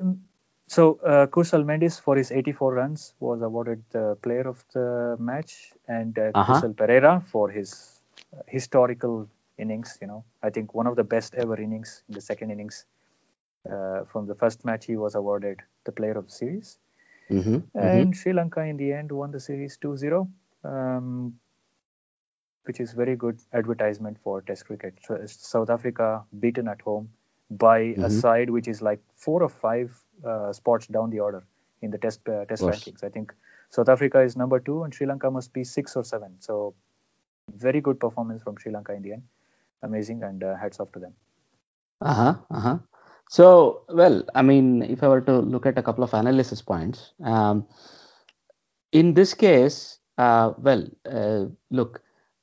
[0.73, 5.73] so uh, Kusal Mendis for his 84 runs was awarded the player of the match,
[5.87, 6.63] and uh, Uh-huh.
[6.79, 8.01] Perera for his
[8.35, 9.97] uh, historical innings.
[10.01, 12.85] You know, I think one of the best ever innings in the second innings.
[13.69, 16.79] Uh, from the first match, he was awarded the player of the series.
[17.29, 17.63] Mhm.
[17.79, 18.05] Mhm.
[18.05, 20.27] And Sri Lanka in the end won the series 2-0,
[20.63, 21.39] um,
[22.65, 24.95] which is very good advertisement for Test cricket.
[25.03, 27.09] So, South Africa beaten at home
[27.51, 28.21] by a Mhm.
[28.21, 31.43] side which is like four or five uh, spots down the order
[31.81, 33.03] in the Test uh, Test rankings.
[33.03, 33.33] I think
[33.69, 36.35] South Africa is number two and Sri Lanka must be six or seven.
[36.39, 36.73] So
[37.55, 39.23] very good performance from Sri Lanka in the end.
[39.83, 41.13] Amazing and uh, hats off to them.
[42.01, 42.77] Uh-huh, uh-huh.
[43.29, 47.13] So, well, I mean, if I were to look at a couple of analysis points,
[47.23, 47.65] um,
[48.91, 52.01] in this case, uh, well, uh, look,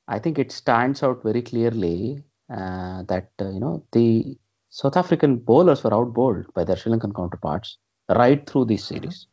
[0.08, 4.38] I think it stands out very clearly uh, that uh, you know the
[4.80, 7.78] South African bowlers were outbowled by their Sri Lankan counterparts
[8.10, 9.26] right through this series.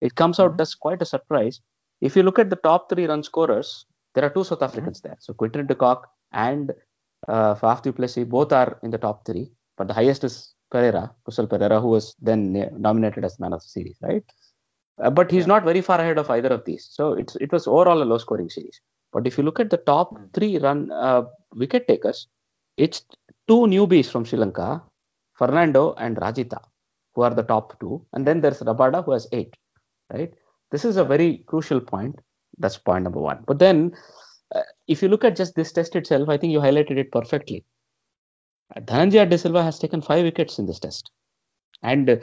[0.00, 1.60] It comes out as quite a surprise.
[2.00, 5.18] If you look at the top three run scorers, there are two South Africans there.
[5.20, 6.72] So Quinton de Kock and
[7.28, 11.10] uh, Faf du Plessis both are in the top three, but the highest is Perera,
[11.28, 14.24] Kusal Perera, who was then nominated as man of the series, right?
[14.98, 16.88] Uh, but he's not very far ahead of either of these.
[16.90, 18.80] So it's it was overall a low scoring series.
[19.12, 22.28] But if you look at the top three run uh, wicket takers,
[22.78, 23.02] it's
[23.48, 24.82] two newbies from Sri Lanka,
[25.34, 26.60] Fernando and Rajitha,
[27.14, 29.54] who are the top two, and then there's Rabada who has eight,
[30.12, 30.32] right?
[30.70, 32.18] This is a very crucial point.
[32.58, 33.44] That's point number one.
[33.46, 33.94] But then,
[34.54, 37.64] uh, if you look at just this test itself, I think you highlighted it perfectly.
[38.76, 41.10] Dhananjaya De Silva has taken five wickets in this test,
[41.82, 42.16] and uh,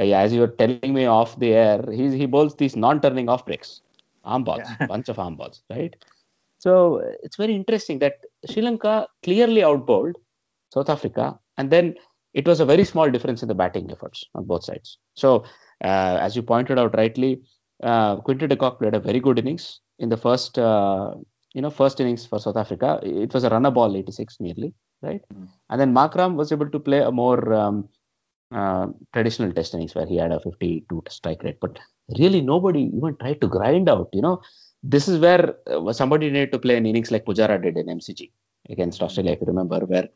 [0.00, 3.82] as you were telling me off the air, he he bowls these non-turning off breaks,
[4.24, 4.86] arm balls, yeah.
[4.88, 5.94] bunch of arm balls, right?
[6.58, 10.16] So it's very interesting that Sri Lanka clearly outbowled
[10.70, 11.94] South Africa, and then
[12.34, 14.98] it was a very small difference in the batting efforts on both sides.
[15.14, 15.44] So
[15.84, 17.42] uh, as you pointed out rightly,
[17.82, 21.14] uh, Quinton de Kock played a very good innings in the first, uh,
[21.54, 23.00] you know, first innings for South Africa.
[23.02, 25.22] It was a runner ball, 86 nearly, right?
[25.34, 25.48] Mm.
[25.70, 27.88] And then Markram was able to play a more um,
[28.52, 31.58] uh, traditional test innings where he had a 52 strike rate.
[31.60, 31.78] But
[32.18, 34.08] really, nobody even tried to grind out.
[34.12, 34.42] You know,
[34.82, 38.30] this is where uh, somebody needed to play an innings like Pujara did in MCG
[38.68, 40.08] against Australia, if you remember, where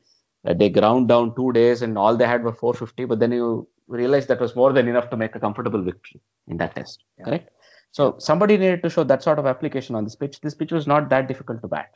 [0.46, 3.04] uh, they ground down two days and all they had were 450.
[3.06, 6.56] But then you realize that was more than enough to make a comfortable victory in
[6.58, 7.04] that test.
[7.18, 7.24] Yeah.
[7.24, 7.50] Correct.
[7.92, 10.40] So somebody needed to show that sort of application on this pitch.
[10.40, 11.90] This pitch was not that difficult to bat.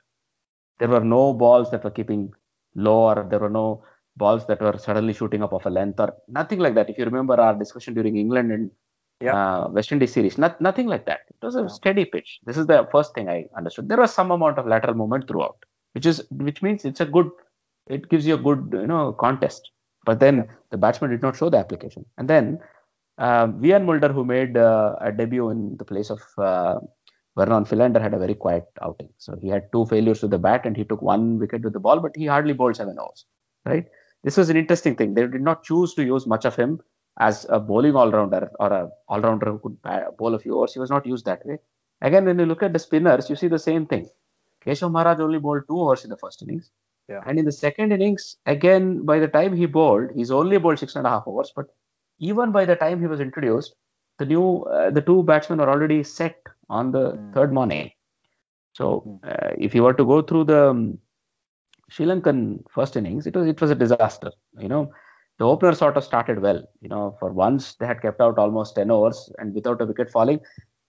[0.78, 2.32] There were no balls that were keeping
[2.76, 3.82] low, or there were no
[4.16, 6.88] balls that were suddenly shooting up off a length, or nothing like that.
[6.88, 8.70] If you remember our discussion during England and
[9.20, 9.34] yeah.
[9.34, 11.20] uh, West Indies series, not, nothing like that.
[11.28, 11.66] It was a yeah.
[11.66, 12.38] steady pitch.
[12.44, 13.88] This is the first thing I understood.
[13.88, 15.56] There was some amount of lateral movement throughout,
[15.94, 17.28] which is which means it's a good.
[17.88, 19.70] It gives you a good you know contest.
[20.04, 22.60] But then the batsman did not show the application, and then
[23.18, 26.78] uh, Wiaan Mulder, who made uh, a debut in the place of uh,
[27.36, 29.08] Vernon Philander, had a very quiet outing.
[29.18, 31.80] So he had two failures with the bat and he took one wicket with the
[31.80, 33.26] ball, but he hardly bowled seven overs.
[33.66, 33.86] Right?
[34.22, 35.14] This was an interesting thing.
[35.14, 36.80] They did not choose to use much of him
[37.18, 40.74] as a bowling all-rounder or a all-rounder who could bowl a few overs.
[40.74, 41.58] He was not used that way.
[42.00, 44.08] Again, when you look at the spinners, you see the same thing.
[44.64, 46.70] Keshav Maharaj only bowled two overs in the first innings.
[47.08, 47.22] Yeah.
[47.26, 50.94] And in the second innings, again, by the time he bowled, he's only bowled six
[50.94, 51.66] and a half overs, but
[52.18, 53.74] even by the time he was introduced,
[54.18, 56.36] the new uh, the two batsmen were already set
[56.68, 57.32] on the mm.
[57.32, 57.90] third morning.
[58.72, 59.16] So hmm.
[59.28, 60.98] uh, if you were to go through the um,
[61.90, 64.30] Sri Lankan first innings, it was it was a disaster.
[64.58, 64.92] You know,
[65.38, 66.62] the opener sort of started well.
[66.80, 70.10] You know, for once they had kept out almost 10 overs and without a wicket
[70.10, 70.40] falling.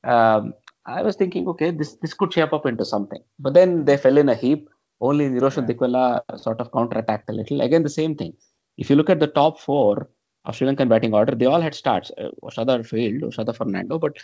[0.04, 0.54] Um,
[0.86, 3.22] I was thinking, okay, this this could shape up into something.
[3.40, 4.70] But then they fell in a heap.
[5.02, 7.62] Only Niroshan Dickwella sort of counter-attacked a little.
[7.62, 8.34] Again, the same thing.
[8.78, 10.10] If you look at the top four,
[10.46, 12.12] of Sri Lankan batting order, they all had starts.
[12.18, 14.18] Uh, Oshadhar failed, Oshadhar Fernando, but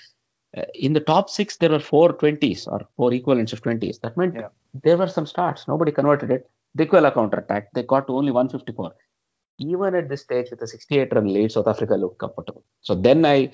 [0.58, 4.00] uh, in the top six, there were four 20s or four equivalents of 20s.
[4.02, 4.48] That meant yeah.
[4.84, 5.68] there were some starts.
[5.68, 6.50] Nobody converted it.
[6.78, 7.70] Dickwella counter attack.
[7.74, 8.96] They got to only 154.
[9.58, 12.64] Even at this stage, with a 68 run lead, South Africa looked comfortable.
[12.82, 13.52] So then I,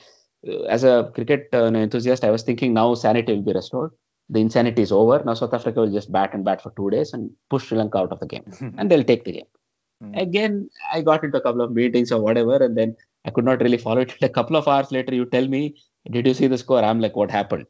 [0.48, 3.92] uh, as a cricket uh, enthusiast, I was thinking now sanity will be restored.
[4.32, 5.22] The insanity is over.
[5.24, 8.00] Now South Africa will just bat and bat for two days and push Sri Lanka
[8.00, 8.46] out of the game.
[8.78, 9.46] and they'll take the game.
[10.04, 10.22] Mm.
[10.22, 13.62] Again, I got into a couple of meetings or whatever, and then I could not
[13.62, 14.15] really follow it.
[14.22, 15.76] A couple of hours later, you tell me,
[16.10, 16.84] Did you see the score?
[16.84, 17.65] I'm like, What happened?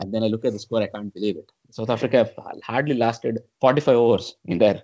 [0.00, 1.50] And then I look at the score, I can't believe it.
[1.70, 2.30] South Africa
[2.62, 4.82] hardly lasted 45 overs in their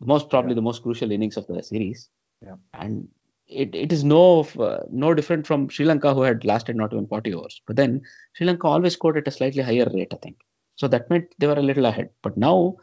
[0.00, 0.56] most probably yeah.
[0.56, 2.08] the most crucial innings of the series.
[2.42, 2.56] Yeah.
[2.72, 3.08] And
[3.46, 7.06] it, it is no uh, no different from Sri Lanka, who had lasted not even
[7.06, 7.60] 40 overs.
[7.66, 8.02] But then
[8.34, 10.36] Sri Lanka always scored at a slightly higher rate, I think.
[10.76, 12.10] So that meant they were a little ahead.
[12.22, 12.76] But now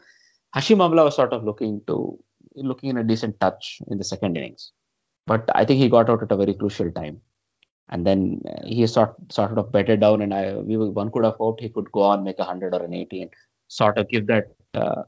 [0.54, 2.18] Hashim Amla was sort of looking to
[2.54, 4.72] looking in a decent touch in the second innings.
[5.26, 7.20] But I think he got out at a very crucial time.
[7.88, 11.34] And then uh, he sort, sort of bedded down, and I we one could have
[11.34, 13.30] hoped he could go on, make a 100 or an 80, and
[13.68, 15.02] sort of give that uh,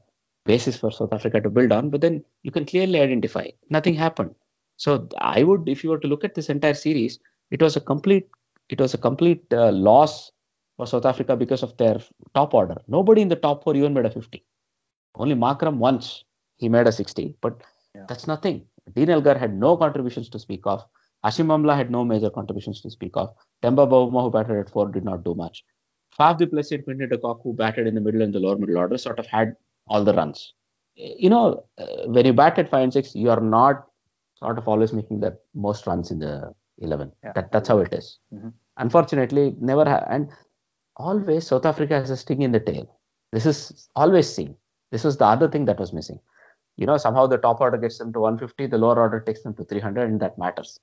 [0.45, 1.89] basis for South Africa to build on.
[1.89, 4.35] But then you can clearly identify nothing happened.
[4.77, 7.19] So I would, if you were to look at this entire series,
[7.51, 8.27] it was a complete,
[8.69, 10.31] it was a complete uh, loss
[10.77, 11.99] for South Africa because of their
[12.33, 12.75] top order.
[12.87, 14.43] Nobody in the top four even made a 50.
[15.15, 16.23] Only Markram once
[16.57, 17.61] he made a 60, but
[17.93, 18.05] yeah.
[18.07, 18.65] that's nothing.
[18.93, 20.83] Dean Elgar had no contributions to speak of.
[21.23, 23.33] Hashim Amla had no major contributions to speak of.
[23.63, 25.63] Temba Bavuma, who batted at four, did not do much.
[26.19, 28.57] Faf du Plessis and Quinton de Kock, who batted in the middle and the lower
[28.57, 29.55] middle order, sort of had
[29.87, 30.53] all the runs.
[30.95, 33.87] You know, uh, when you bat at five and six, you are not
[34.35, 37.11] sort of always making the most runs in the 11.
[37.23, 37.31] Yeah.
[37.35, 38.19] That, that's how it is.
[38.33, 38.49] Mm-hmm.
[38.77, 40.29] Unfortunately, never ha- and
[40.97, 42.99] always South Africa has a sting in the tail.
[43.31, 44.55] This is always seen.
[44.91, 46.19] This was the other thing that was missing
[46.77, 49.53] you know somehow the top order gets them to 150 the lower order takes them
[49.55, 50.79] to 300 and that matters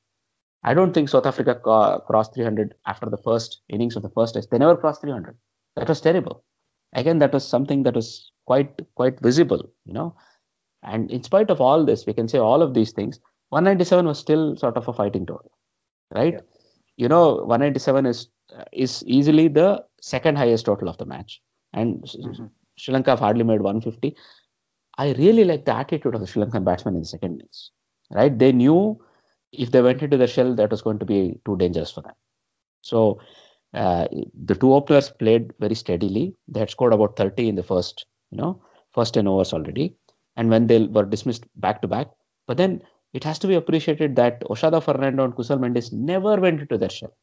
[0.64, 4.34] I don't think South Africa ca- crossed 300 after the first innings of the first
[4.34, 4.50] test.
[4.50, 5.36] They never crossed 300.
[5.74, 6.44] That was terrible.
[6.92, 10.14] Again, that was something that was quite quite visible, you know.
[10.82, 13.18] And in spite of all this, we can say all of these things.
[13.52, 15.52] 197 was still sort of a fighting total,
[16.14, 16.34] right?
[16.34, 16.40] Yeah.
[16.96, 18.28] You know, 197 is
[18.72, 19.68] is easily the
[20.00, 21.40] second highest total of the match,
[21.72, 22.50] and Mhm.
[22.76, 24.16] Sri Lanka have hardly made 150.
[24.98, 27.70] I really like the attitude of the Sri Lankan batsmen in the second innings,
[28.10, 28.36] right?
[28.44, 28.80] They knew
[29.52, 32.14] if they went into the shell, that was going to be too dangerous for them.
[32.82, 33.20] So
[33.74, 34.08] uh,
[34.44, 36.34] the two openers played very steadily.
[36.48, 38.62] They had scored about 30 in the first, you know,
[38.92, 39.96] first 10 overs already.
[40.36, 42.08] And when they were dismissed back to back,
[42.46, 46.60] but then it has to be appreciated that Oshada Fernando and Kusal Mendis never went
[46.60, 47.14] into their shell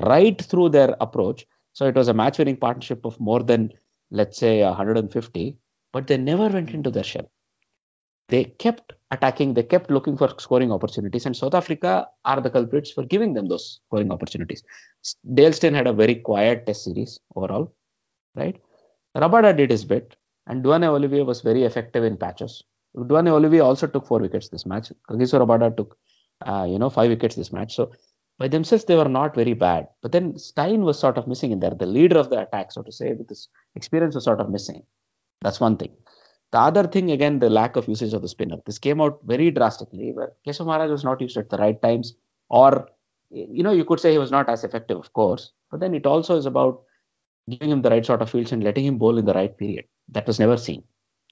[0.00, 1.46] right through their approach.
[1.72, 3.72] So it was a match winning partnership of more than,
[4.10, 5.56] let's say, 150,
[5.92, 7.30] but they never went into their shell.
[8.28, 12.90] They kept attacking, they kept looking for scoring opportunities, and South Africa are the culprits
[12.90, 14.62] for giving them those scoring opportunities.
[15.34, 17.74] Dale Steyn had a very quiet test series overall,
[18.34, 18.60] right?
[19.16, 22.62] Rabada did his bit, and Duanne Olivier was very effective in patches.
[22.96, 24.92] Duanne Olivier also took four wickets this match.
[25.08, 25.96] Kagiso Rabada took,
[26.44, 27.74] uh, you know, five wickets this match.
[27.74, 27.92] So
[28.38, 29.88] by themselves, they were not very bad.
[30.02, 31.70] But then Steyn was sort of missing in there.
[31.70, 34.82] The leader of the attack, so to say, with his experience was sort of missing.
[35.40, 35.92] That's one thing.
[36.52, 38.58] The other thing, again, the lack of usage of the spinner.
[38.66, 42.14] This came out very drastically, where Keshav Maharaj was not used at the right times,
[42.50, 42.88] or
[43.30, 45.52] you know, you could say he was not as effective, of course.
[45.70, 46.82] But then it also is about
[47.48, 49.86] giving him the right sort of fields and letting him bowl in the right period.
[50.10, 50.84] That was never seen,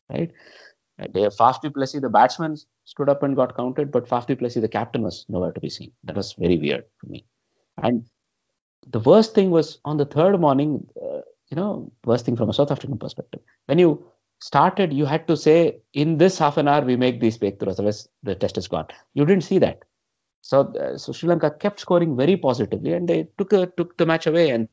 [0.09, 0.33] right?
[1.09, 4.61] They Faf du Plessis, the batsman, stood up and got counted, but Faf du Plessis,
[4.61, 5.93] the captain, was nowhere to be seen.
[6.05, 7.25] That was very weird for me.
[7.83, 8.05] And
[8.87, 12.55] the worst thing was on the third morning, uh, you know, worst thing from a
[12.55, 13.41] South African perspective.
[13.67, 14.05] When you
[14.41, 18.09] started, you had to say, in this half an hour, we make these breakthroughs, otherwise
[18.23, 18.87] the test is gone.
[19.15, 19.85] You didn't see that.
[20.43, 24.27] So, uh, so Sri Lanka kept scoring very positively, and they took took the match
[24.27, 24.51] away.
[24.51, 24.69] And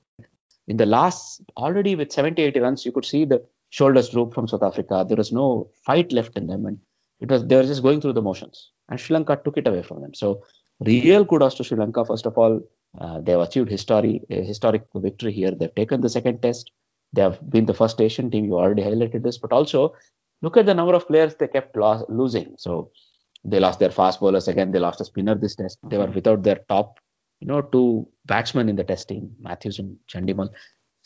[0.67, 4.47] in the last, already with 70, 80 runs, you could see the shoulders droop from
[4.47, 5.05] South Africa.
[5.07, 6.79] There was no fight left in them, and
[7.19, 8.71] it was they were just going through the motions.
[8.89, 10.13] And Sri Lanka took it away from them.
[10.13, 10.43] So,
[10.79, 12.05] real kudos to Sri Lanka.
[12.05, 12.61] First of all,
[12.99, 15.51] uh, they have achieved history, a historic victory here.
[15.51, 16.71] They've taken the second test.
[17.13, 18.45] They have been the first Asian team.
[18.45, 19.93] You already highlighted this, but also
[20.41, 22.55] look at the number of players they kept lo- losing.
[22.57, 22.91] So
[23.43, 24.71] they lost their fast bowlers again.
[24.71, 25.79] They lost a spinner this test.
[25.83, 26.99] They were without their top,
[27.39, 30.49] you know, two batsmen in the test team, Matthews and Chandimal.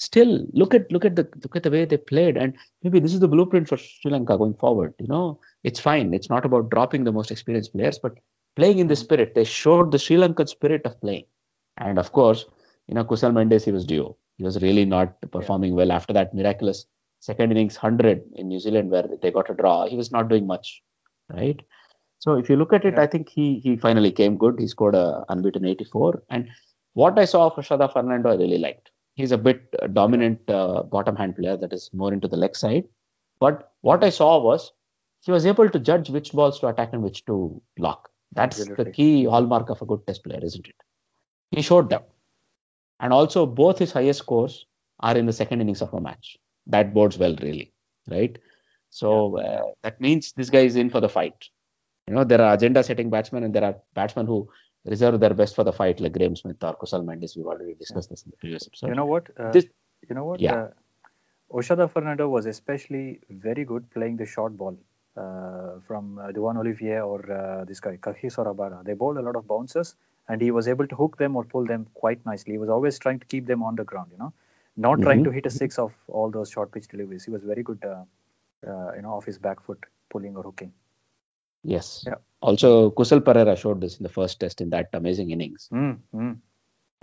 [0.01, 3.13] Still, look at look at the look at the way they played, and maybe this
[3.13, 4.95] is the blueprint for Sri Lanka going forward.
[4.99, 6.15] You know, it's fine.
[6.15, 8.17] It's not about dropping the most experienced players, but
[8.55, 9.03] playing in the mm-hmm.
[9.03, 9.35] spirit.
[9.35, 11.25] They showed the Sri Lankan spirit of playing,
[11.77, 12.45] and of course,
[12.87, 14.15] you know, Kusal Mendis he was due.
[14.37, 16.85] He was really not performing well after that miraculous
[17.19, 19.85] second innings 100 in New Zealand where they got a draw.
[19.85, 20.81] He was not doing much,
[21.29, 21.61] right?
[22.17, 22.97] So if you look at it.
[22.97, 24.59] I think he he finally came good.
[24.59, 26.23] He scored a unbeaten 84.
[26.29, 26.49] And
[26.93, 28.90] what I saw of Oshada Fernando, I really liked.
[29.21, 32.55] He's a bit uh, dominant uh, bottom hand player that is more into the leg
[32.55, 32.85] side.
[33.39, 34.71] But what I saw was
[35.25, 38.09] he was able to judge which balls to attack and which to block.
[38.33, 40.75] That's the key hallmark of a good test player, isn't it?
[41.51, 42.07] He showed that.
[42.99, 44.65] And also, both his highest scores
[45.01, 46.37] are in the second innings of a match.
[46.67, 47.73] That bodes well, really,
[48.09, 48.37] right?
[48.89, 51.49] So uh, that means this guy is in for the fight.
[52.07, 54.49] You know, there are agenda-setting batsmen, and there are batsmen who
[54.85, 57.35] reserve their best for the fight, like Graeme Smith or Kusal Mendis.
[57.37, 58.87] We've already discussed this in the previous episode.
[58.87, 59.27] You know what?
[59.37, 59.67] Uh, This-
[60.09, 60.39] you know what?
[60.39, 60.55] Yeah.
[60.55, 60.69] Uh,
[61.51, 64.77] Oshada Fernando was especially very good playing the short ball
[65.17, 68.83] uh, from uh, Duanne Olivier or uh, this guy Kagiso Rabada.
[68.83, 69.95] They bowled a lot of bouncers,
[70.29, 72.53] and he was able to hook them or pull them quite nicely.
[72.53, 74.11] He was always trying to keep them on the ground.
[74.13, 74.33] You know,
[74.77, 75.25] not trying Mhm.
[75.25, 77.25] to hit a six of all those short pitch deliveries.
[77.25, 77.83] He was very good.
[77.83, 78.03] Uh,
[78.65, 80.71] uh, you know, off his back foot, pulling or hooking.
[81.63, 82.03] Yes.
[82.07, 82.15] Yeah.
[82.41, 85.69] Also, Kusal Perera showed this in the first test in that amazing innings.
[85.71, 86.37] Mm, mm.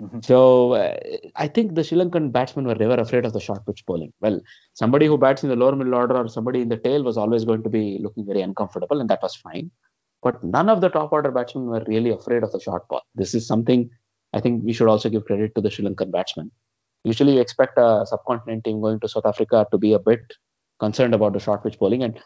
[0.00, 0.24] Mhm.
[0.24, 0.96] So uh,
[1.34, 4.12] I think the Sri Lankan batsmen were never afraid of the short pitch bowling.
[4.20, 4.40] Well,
[4.74, 7.44] somebody who bats in the lower middle order or somebody in the tail was always
[7.44, 9.70] going to be looking very uncomfortable, and that was fine.
[10.22, 13.02] But none of the top order batsmen were really afraid of the short ball.
[13.14, 13.90] This is something
[14.32, 16.50] I think we should also give credit to the Sri Lankan batsmen.
[17.04, 20.20] Usually, you expect a subcontinent team going to South Africa to be a bit
[20.78, 22.04] concerned about the short pitch bowling.
[22.04, 22.20] And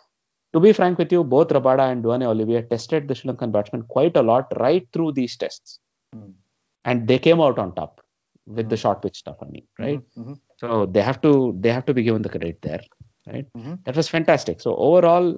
[0.53, 3.83] to be frank with you, both Rabada and Duanne Olivier tested the Sri Lankan batsmen
[3.83, 5.79] quite a lot right through these tests
[6.15, 6.33] Mm.
[6.85, 8.01] and they came out on top
[8.47, 9.37] with the short pitch stuff.
[9.41, 10.01] I mean, right?
[10.19, 11.31] Mhm, So they have to
[11.61, 12.81] they have to be given the credit there,
[13.33, 13.47] right?
[13.57, 13.83] mhm.
[13.85, 14.61] That was fantastic.
[14.61, 15.29] So overall,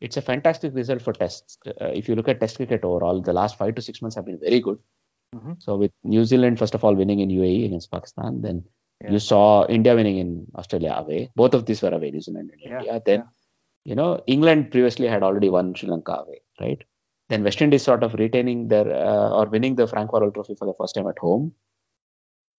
[0.00, 1.58] it's a fantastic result for tests.
[1.66, 4.26] Uh, if you look at Test cricket overall, the last five to six months have
[4.30, 4.78] been very good.
[5.34, 5.56] Mhm.
[5.64, 8.62] So with New Zealand first of all winning in UAE against Pakistan, then
[9.02, 9.12] Yeah.
[9.14, 9.42] you saw
[9.78, 10.30] India winning in
[10.62, 11.20] Australia away.
[11.42, 13.02] Both of these were away, New Zealand and Yeah, India.
[13.10, 13.28] Then yeah.
[13.84, 16.82] You know England previously had already won Sri Lanka away, right?
[17.28, 20.66] then West Indies sort of retaining their uh, or winning the Frank Worrell Trophy for
[20.66, 21.52] the first time at home,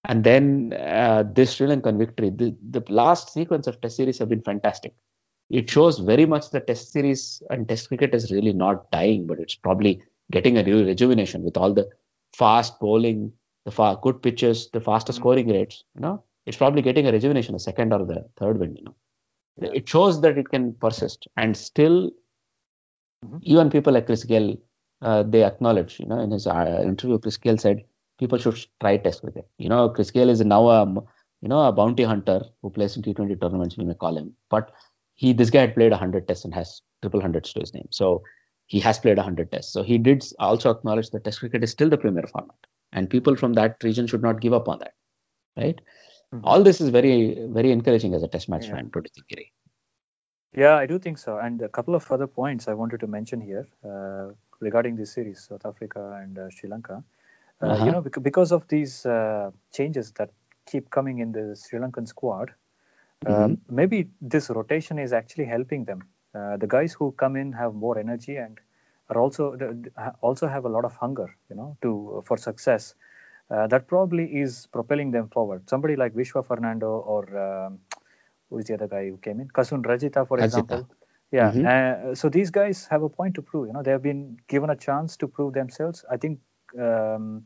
[0.06, 2.30] and then uh, this Sri Lankan victory.
[2.30, 4.94] The, the last sequence of Test series have been fantastic.
[5.50, 9.40] It shows very much the Test series and Test cricket is really not dying, but
[9.40, 10.02] it's probably
[10.32, 11.90] getting a real rejuvenation with all the
[12.34, 13.34] fast bowling,
[13.66, 15.20] the far good pitches, the faster Mm-hmm.
[15.22, 15.84] scoring rates.
[15.96, 18.76] You know, it's probably getting a rejuvenation, a second or the third win.
[18.76, 18.96] You know.
[19.58, 22.12] It shows that it can persist and still
[23.26, 23.40] Mhm.
[23.44, 24.58] even people like Chris Gayle,
[25.02, 27.84] uh, they acknowledge, you know, in his uh, interview, Chris Gayle said
[28.20, 29.48] people should try Test cricket.
[29.58, 30.86] You know, Chris Gayle is now a,
[31.42, 34.36] you know, a bounty hunter who plays in T20 tournaments, we may call him.
[34.50, 34.72] But
[35.16, 37.88] he, this guy had played 100 tests and has triple hundreds to his name.
[37.92, 38.24] So
[38.68, 39.74] he has played 100 tests.
[39.74, 42.56] So he did also acknowledge that Test cricket is still the premier format,
[42.92, 44.94] and people from that region should not give up on that,
[45.58, 45.80] right?
[46.32, 46.44] Mhm.
[46.44, 48.72] All this is very, very encouraging as a Test match Yeah.
[48.72, 49.54] fan, don't you think, Giri?
[50.56, 51.38] Yeah, I do think so.
[51.38, 55.42] And a couple of other points I wanted to mention here uh, regarding this series,
[55.48, 57.04] South Africa and uh, Sri Lanka.
[57.62, 57.86] Uh, Uh-huh.
[57.86, 60.32] You know, bec- because of these uh, changes that
[60.66, 62.52] keep coming in the Sri Lankan squad,
[63.26, 66.04] um, maybe this rotation is actually helping them.
[66.34, 68.60] Uh, the guys who come in have more energy and
[69.10, 69.58] are also
[70.22, 72.96] also have a lot of hunger, you know, to for success.
[73.52, 75.70] Uh, that probably is propelling them forward.
[75.70, 77.80] Somebody like Vishwa Fernando or um,
[78.50, 79.48] who is the other guy who came in?
[79.50, 80.46] Kasun Rajitha, for Rajitha.
[80.46, 80.88] example.
[81.32, 81.52] Yeah.
[81.52, 81.66] Mhm.
[81.72, 83.68] Uh, so these guys have a point to prove.
[83.68, 86.06] You know, they have been given a chance to prove themselves.
[86.10, 86.40] I think
[86.80, 87.46] um,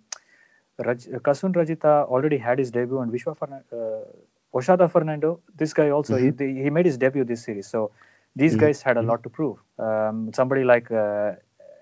[0.78, 5.89] Raj, Kasun Rajitha already had his debut, and Vishwa Fernando, uh, Oshada Fernando, this guy
[5.89, 6.32] also he,
[6.64, 7.68] he made his debut this series.
[7.68, 7.91] So
[8.36, 8.60] these Mhm.
[8.60, 9.58] guys had a lot to prove.
[9.80, 11.34] Um, somebody like uh,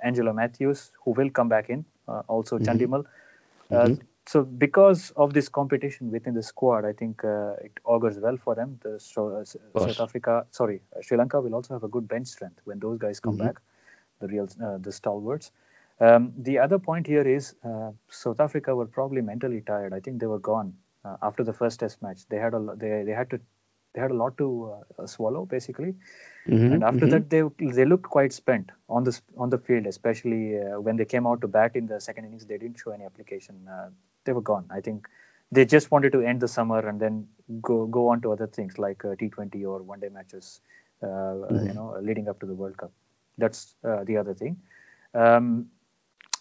[0.03, 2.65] Angelo Matthews, who will come back in, uh, also Mhm.
[2.67, 3.05] Chandimal.
[4.26, 8.55] So because of this competition within the squad, I think uh, it augurs well for
[8.55, 8.80] them.
[8.82, 12.28] The so, uh, South Africa, sorry, uh, Sri Lanka will also have a good bench
[12.28, 13.45] strength when those guys come Mhm.
[13.45, 13.61] back,
[14.19, 15.51] the real uh, the stalwarts.
[15.99, 19.93] Um, the other point here is uh, South Africa were probably mentally tired.
[19.93, 20.74] I think they were gone
[21.05, 22.26] uh, after the first Test match.
[22.30, 23.39] They had a they they had to
[23.93, 25.95] they had a lot to uh, swallow basically
[26.45, 27.13] Mhm, and after mhm.
[27.13, 27.41] that they
[27.77, 31.41] they looked quite spent on the on the field especially uh, when they came out
[31.41, 33.89] to bat in the second innings they didn't show any application uh,
[34.25, 35.07] they were gone i think
[35.51, 37.27] they just wanted to end the summer and then
[37.61, 40.61] go go on to other things like uh, t20 or one day matches
[41.03, 41.67] uh, Mm-hmm.
[41.67, 42.91] you know leading up to the world cup
[43.37, 44.57] that's uh, the other thing
[45.13, 45.67] um,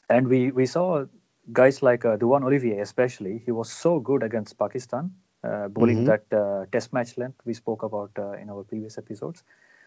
[0.09, 1.05] and we we saw
[1.53, 5.12] guys like uh, Duanne Olivier especially he was so good against Pakistan
[5.44, 6.05] uh, bowling Mhm.
[6.05, 9.42] that uh, test match length we spoke about uh, in our previous episodes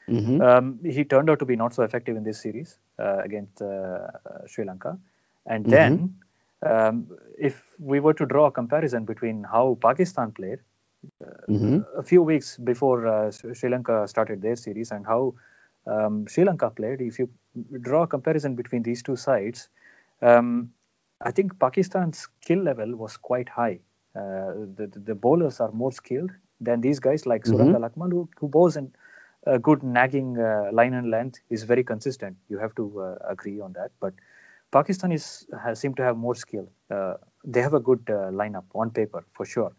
[0.08, 0.42] Mhm.
[0.42, 3.66] um, he turned out to be not so effective in this series uh, against uh,
[3.66, 4.98] uh, Sri Lanka.
[5.46, 6.16] And then,
[6.64, 10.60] um, if we were to draw a comparison between how Pakistan played
[11.48, 11.86] Mhm.
[11.98, 15.34] a few weeks before uh, Sri Lanka started their series and how
[15.88, 17.30] um, Sri Lanka played, if you
[17.82, 19.70] draw a comparison between these two sides,
[20.22, 20.72] um,
[21.22, 23.80] I think Pakistan's skill level was quite high.
[24.16, 26.32] Uh, the, the, bowlers are more skilled
[26.62, 28.94] than these guys like Suranga Lakmal, who, who bowls in
[29.46, 32.38] a good nagging uh, line and length, is very consistent.
[32.50, 33.92] You have to uh, agree on that.
[34.00, 34.14] But
[34.72, 36.68] Pakistan is has, seem to have more skill.
[36.90, 37.16] Uh,
[37.46, 39.72] they have a good uh, lineup on paper for sure.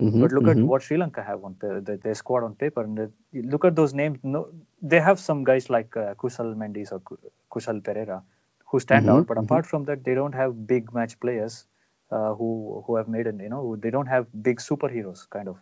[0.00, 0.66] Mhm, But look at mhm.
[0.66, 3.74] what Sri Lanka have on the, the, their squad on paper, and the, look at
[3.76, 4.18] those names.
[4.22, 4.48] No,
[4.82, 7.18] they have some guys like uh, Kusal Mendis or Ku-
[7.52, 8.22] Kusal Perera
[8.66, 9.26] who stand Mhm, out.
[9.26, 9.38] But mhm.
[9.38, 11.66] apart from that, they don't have big match players
[12.10, 13.34] uh, who who have made it.
[13.40, 15.58] You know, they don't have big superheroes kind of.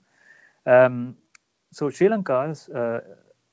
[0.66, 1.16] Um,
[1.70, 3.00] so Sri Lanka's uh,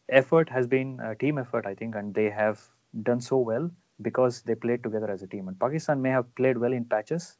[0.10, 2.62] effort has been a team effort, I think, and they have
[3.03, 3.70] done so well
[4.01, 5.47] because they played together as a team.
[5.47, 7.38] And Pakistan may have played well in patches,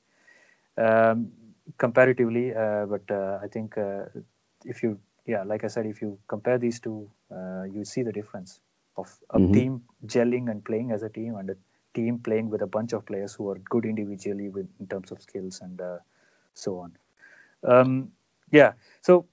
[0.78, 1.32] um,
[1.78, 4.06] comparatively, uh, but uh, I think uh,
[4.66, 8.12] if you, yeah, like I said, if you compare these two, uh, you see the
[8.12, 8.62] difference
[8.98, 9.54] of a Mhm.
[9.54, 11.56] team gelling and playing as a team, and a
[11.94, 15.22] team playing with a bunch of players who are good individually with, in terms of
[15.22, 15.98] skills and uh,
[16.54, 16.98] so on.
[17.64, 18.12] Um,
[18.52, 19.28] yeah, so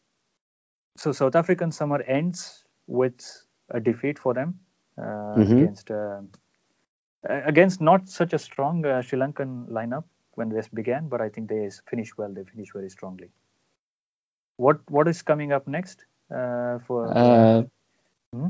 [0.96, 4.58] so South African summer ends with a defeat for them
[4.98, 5.50] uh, Mhm.
[5.50, 6.20] against uh,
[7.28, 10.04] against not such a strong uh, Sri Lankan lineup
[10.34, 12.32] when this began, but I think they finished well.
[12.32, 13.30] They finished very strongly.
[14.56, 17.16] What what is coming up next uh, for?
[18.32, 18.48] Hmm?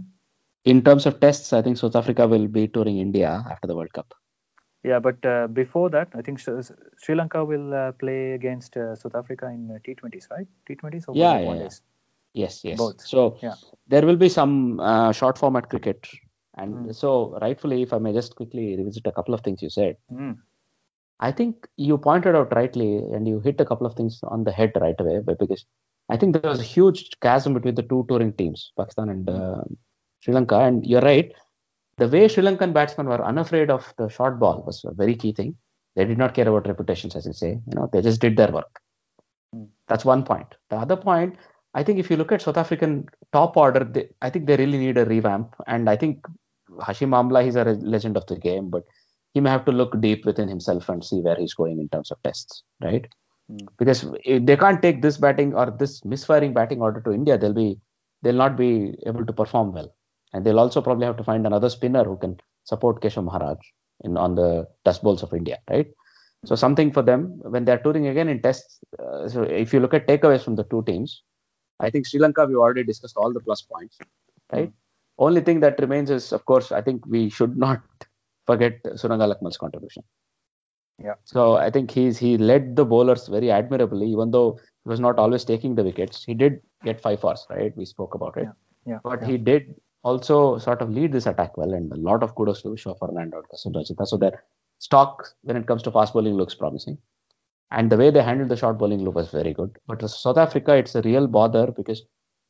[0.64, 3.92] in terms of tests, I think South Africa will be touring India after the World
[3.92, 4.14] Cup.
[4.82, 9.14] yeah, but uh, before that, I think Sri Lanka will uh, play against uh, South
[9.14, 10.46] Africa in uh, T20s, right?
[10.66, 11.70] T20s or Yeah, yeah, yeah.
[12.34, 12.78] Yes, yes.
[12.78, 13.00] Both.
[13.06, 13.54] So Yeah.
[13.86, 16.08] there will be some uh, short format cricket,
[16.56, 16.92] and Hmm.
[16.92, 19.96] so rightfully, if I may just quickly revisit a couple of things you said.
[20.12, 20.38] Mm.
[21.20, 24.52] I think you pointed out rightly, and you hit a couple of things on the
[24.52, 25.64] head right away, because
[26.10, 29.62] I think there was a huge chasm between the two touring teams, Pakistan and uh,
[30.20, 30.58] Sri Lanka.
[30.58, 31.32] And you're right,
[31.98, 35.32] the way Sri Lankan batsmen were unafraid of the short ball was a very key
[35.32, 35.56] thing.
[35.94, 37.52] They did not care about reputations, as you say.
[37.68, 38.80] You know, they just did their work.
[39.54, 39.68] Mm.
[39.86, 40.48] That's one point.
[40.70, 41.36] The other point,
[41.74, 44.78] I think, if you look at South African top order, they, I think they really
[44.78, 45.54] need a revamp.
[45.66, 46.24] And I think
[46.80, 48.84] Hashim Amla, he's a legend of the game, but
[49.32, 52.10] he may have to look deep within himself and see where he's going in terms
[52.10, 53.06] of tests, right?
[53.50, 53.66] Mm.
[53.78, 57.52] Because if they can't take this batting or this misfiring batting order to India, they'll
[57.52, 57.78] be
[58.22, 59.94] they'll not be able to perform well,
[60.32, 63.58] and they'll also probably have to find another spinner who can support Keshav Maharaj
[64.04, 65.88] in on the dust bowls of India, right?
[66.46, 68.78] So something for them when they're touring again in tests.
[68.98, 71.22] Uh, so if you look at takeaways from the two teams,
[71.84, 73.98] I think Sri Lanka we already discussed all the plus points,
[74.52, 74.72] right?
[75.18, 77.82] Only thing that remains is, of course, I think we should not
[78.46, 80.02] forget Suranga Lakmal's contribution.
[81.02, 81.14] Yeah.
[81.24, 85.18] So I think he's he led the bowlers very admirably, even though he was not
[85.18, 86.24] always taking the wickets.
[86.24, 87.76] He did get five fours, right?
[87.76, 88.44] We spoke about it.
[88.44, 88.52] Yeah.
[88.86, 88.98] Yeah.
[89.02, 89.28] But yeah.
[89.28, 92.76] he did also sort of lead this attack well, and a lot of kudos to
[92.76, 94.06] Shaw Fernando and Kasun.
[94.06, 94.44] So their
[94.78, 96.98] stock when it comes to fast bowling looks promising.
[97.70, 99.76] And the way they handled the short bowling loop was very good.
[99.86, 102.02] But for South Africa, it's a real bother because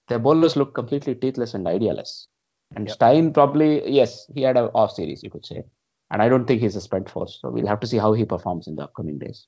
[0.09, 2.29] their bowlers look completely teethless and idealess.
[2.75, 2.95] And Yep.
[2.95, 5.62] Steyn probably, yes, he had an off series, you could say.
[6.11, 7.39] And I don't think he's a spent force.
[7.41, 9.47] So we'll have to see how he performs in the upcoming days.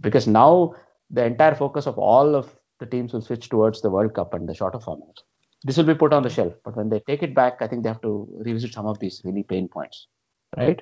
[0.00, 0.74] Because now
[1.10, 4.48] the entire focus of all of the teams will switch towards the World Cup and
[4.48, 5.22] the shorter format.
[5.64, 6.54] This will be put on the shelf.
[6.64, 9.20] But when they take it back, I think they have to revisit some of these
[9.24, 10.06] really pain points.
[10.56, 10.80] Right?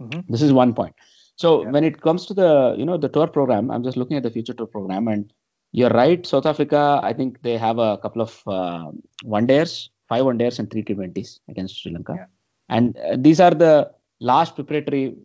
[0.00, 0.26] Mhm.
[0.28, 0.94] This is one point.
[1.36, 1.70] So Yeah.
[1.70, 4.30] when it comes to the you know the tour program, I'm just looking at the
[4.30, 5.32] future tour program, and
[5.72, 6.24] you're right.
[6.26, 8.90] South Africa, I think they have a couple of uh,
[9.22, 12.26] one days, five one days, and three T20s against Sri Lanka, Yeah.
[12.68, 15.16] and uh, these are the last preparatory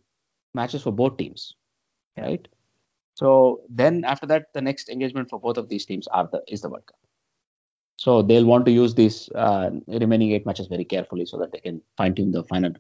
[0.54, 1.56] matches for both teams,
[2.18, 2.26] Yeah.
[2.28, 2.48] right?
[3.16, 6.62] So then after that, the next engagement for both of these teams are the is
[6.62, 6.98] the World Cup.
[7.98, 11.60] So they'll want to use these uh, remaining eight matches very carefully so that they
[11.60, 12.74] can fine tune the final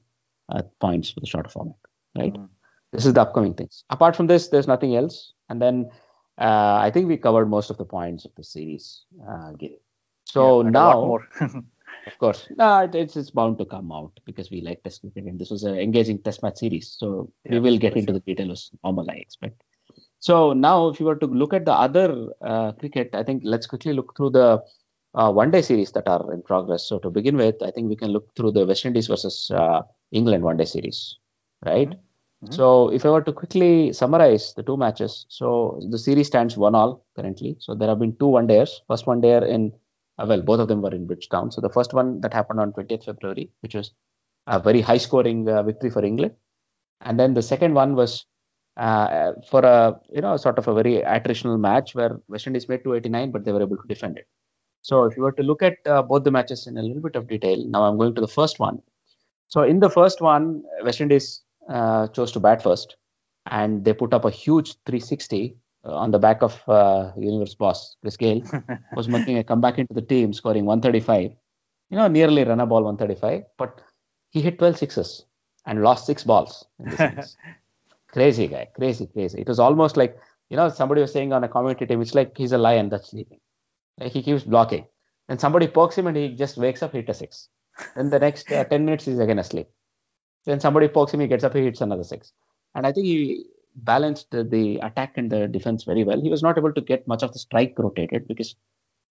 [0.49, 1.75] uh, points for the shorter format,
[2.15, 2.33] right?
[2.33, 2.47] Mhm.
[2.91, 3.83] This is the upcoming things.
[3.89, 5.33] Apart from this, there's nothing else.
[5.49, 5.89] And then
[6.39, 9.05] uh, I think we covered most of the points of the series.
[9.29, 9.53] Uh,
[10.25, 11.19] so Yeah, and a lot now,
[12.07, 15.25] of course, no, it- it's, it's bound to come out because we like test cricket
[15.25, 16.95] and this was an engaging test match series.
[16.99, 19.63] So we will get into the details normal, I expect.
[20.19, 23.67] So now, if you were to look at the other uh, cricket, I think let's
[23.67, 24.61] quickly look through the
[25.15, 26.87] uh, one day series that are in progress.
[26.87, 29.83] So to begin with, I think we can look through the West Indies versus uh,
[30.11, 31.17] England one day series,
[31.65, 31.93] right?
[32.43, 32.53] Mhm.
[32.53, 36.75] So if I were to quickly summarize the two matches, so the series stands one
[36.75, 37.57] all currently.
[37.59, 38.81] So there have been two one days.
[38.87, 39.73] First one day in,
[40.19, 41.51] uh, well, both of them were in Bridgetown.
[41.51, 43.91] So the first one that happened on 20th February, which was
[44.47, 46.35] a very high scoring uh, victory for England.
[47.01, 48.25] And then the second one was
[48.77, 52.83] uh, for a, you know, sort of a very attritional match where West Indies made
[52.83, 54.27] 289, but they were able to defend it.
[54.83, 57.15] So if you were to look at uh, both the matches in a little bit
[57.15, 58.81] of detail, now I'm going to the first one.
[59.49, 62.95] So in the first one, West Indies uh, chose to bat first,
[63.49, 65.55] and they put up a huge 360
[65.85, 68.41] uh, on the back of uh, universe boss Chris Gayle
[68.95, 71.31] was making a comeback into the team, scoring 135.
[71.89, 73.81] You know, nearly run a ball 135, but
[74.29, 75.25] he hit 12 sixes
[75.65, 76.65] and lost six balls.
[76.79, 77.37] In this
[78.11, 79.41] crazy guy, crazy, crazy.
[79.41, 80.17] It was almost like
[80.49, 83.11] you know somebody was saying on a commentary team, it's like he's a lion that's
[83.11, 83.39] sleeping.
[83.97, 84.85] Like he keeps blocking,
[85.29, 87.49] and somebody pokes him and he just wakes up, hit a six.
[87.95, 89.67] Then the next uh, 10 minutes he's again asleep.
[90.47, 92.31] Then somebody pokes him, he gets up, he hits another six.
[92.73, 93.45] And I think he
[93.75, 96.19] balanced the, attack and the defense very well.
[96.21, 98.55] He was not able to get much of the strike rotated because,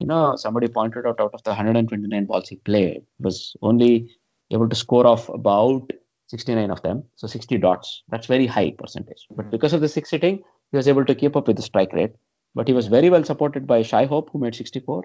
[0.01, 4.11] you know, somebody pointed out out of the 129 balls he played, he was only
[4.51, 5.91] able to score off about
[6.28, 7.05] 69 of them.
[7.16, 8.03] So 60 dots.
[8.09, 9.26] That's very high percentage.
[9.30, 9.51] But Mhm.
[9.51, 10.39] because of the six hitting,
[10.70, 12.14] he was able to keep up with the strike rate.
[12.55, 15.05] But he was very well supported by Shai Hope, who made 64.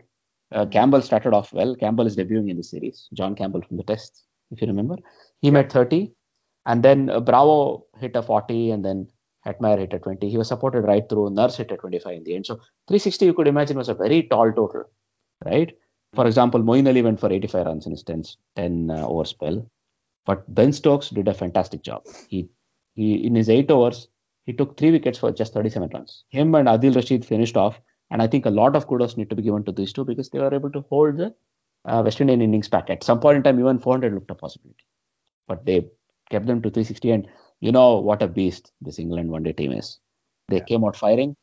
[0.52, 1.76] Uh, Campbell started off well.
[1.76, 3.10] Campbell is debuting in the series.
[3.14, 4.98] John Campbell from the Tests, if you remember.
[5.42, 6.14] He made 30.
[6.66, 9.08] And then uh, Bravo hit a 40, and then
[9.46, 10.30] Hetmyer hit a 20.
[10.30, 11.32] He was supported right through.
[11.32, 12.46] Nurse hit a 25 in the end.
[12.46, 12.56] So
[12.88, 14.84] 360, you could imagine, was a very tall total,
[15.44, 15.76] right?
[16.14, 18.24] For example, Moeen Ali went for 85 runs in his 10,
[18.56, 19.66] 10 uh, over spell.
[20.26, 22.06] But Ben Stokes did a fantastic job.
[22.28, 22.50] He,
[22.94, 24.08] he in his eight overs,
[24.46, 26.26] he took three wickets for just 37 runs.
[26.30, 27.80] Him and Adil Rashid finished off,
[28.12, 30.30] and I think a lot of kudos need to be given to these two because
[30.30, 31.34] they were able to hold the
[31.86, 32.90] uh, West Indian innings back.
[32.90, 34.86] At some point in time, even 400 looked a possibility,
[35.48, 35.88] but they
[36.32, 37.12] kept them to 360.
[37.12, 37.28] And
[37.62, 40.00] you know what a beast this England one-day team is.
[40.50, 40.66] They Yeah.
[40.72, 41.36] came out firing,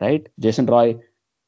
[0.00, 0.26] right?
[0.40, 0.98] Jason Roy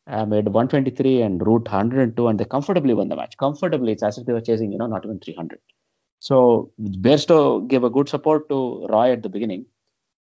[0.06, 3.36] uh, made 123 and Root 102, and they comfortably won the match.
[3.38, 5.60] Comfortably, it's as if they were chasing, you know, not even 300.
[6.20, 9.66] So Bairstow gave a good support to Roy at the beginning.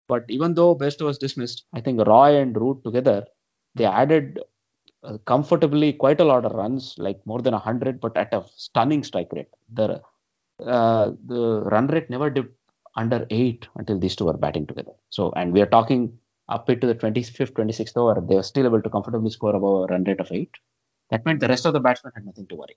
[0.08, 3.26] But even though Bairstow was dismissed, I think Roy and Root together,
[3.74, 4.40] they added
[5.04, 9.04] uh, comfortably quite a lot of runs, like more than 100, but at a stunning
[9.04, 9.48] strike rate.
[9.72, 10.02] The
[10.64, 12.54] uh, the run rate never dipped
[12.96, 14.92] under eight until these two were batting together.
[15.10, 16.18] So, and we are talking
[16.48, 19.92] up to the 25th, 26th over, they were still able to comfortably score above a
[19.92, 20.50] run rate of eight.
[21.10, 22.76] That meant the rest of the batsmen had nothing to worry.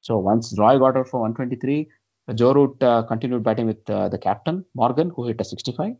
[0.00, 1.88] So once Roy got out for 123,
[2.34, 5.94] Joe Root uh, continued batting with uh, the captain Morgan, who hit a 65,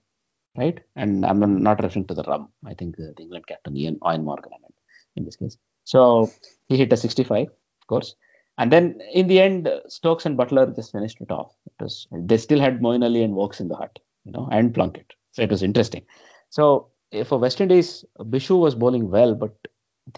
[0.56, 0.80] right?
[0.96, 2.48] And I'm not referring to the rum.
[2.66, 4.74] I think uh, the England captain Ian, Ian Morgan, I meant
[5.16, 5.56] in this case.
[5.84, 6.30] So
[6.68, 8.14] he hit a 65, of course.
[8.58, 11.54] And then in the end, Stokes and Buttler just finished it off.
[11.66, 14.74] It was they still had Moeen Ali and Woakes in the hut, you know, and
[14.74, 15.12] Plunkett.
[15.32, 16.04] So it was interesting.
[16.50, 19.56] So eh, for West Indies, Bishoo was bowling well, but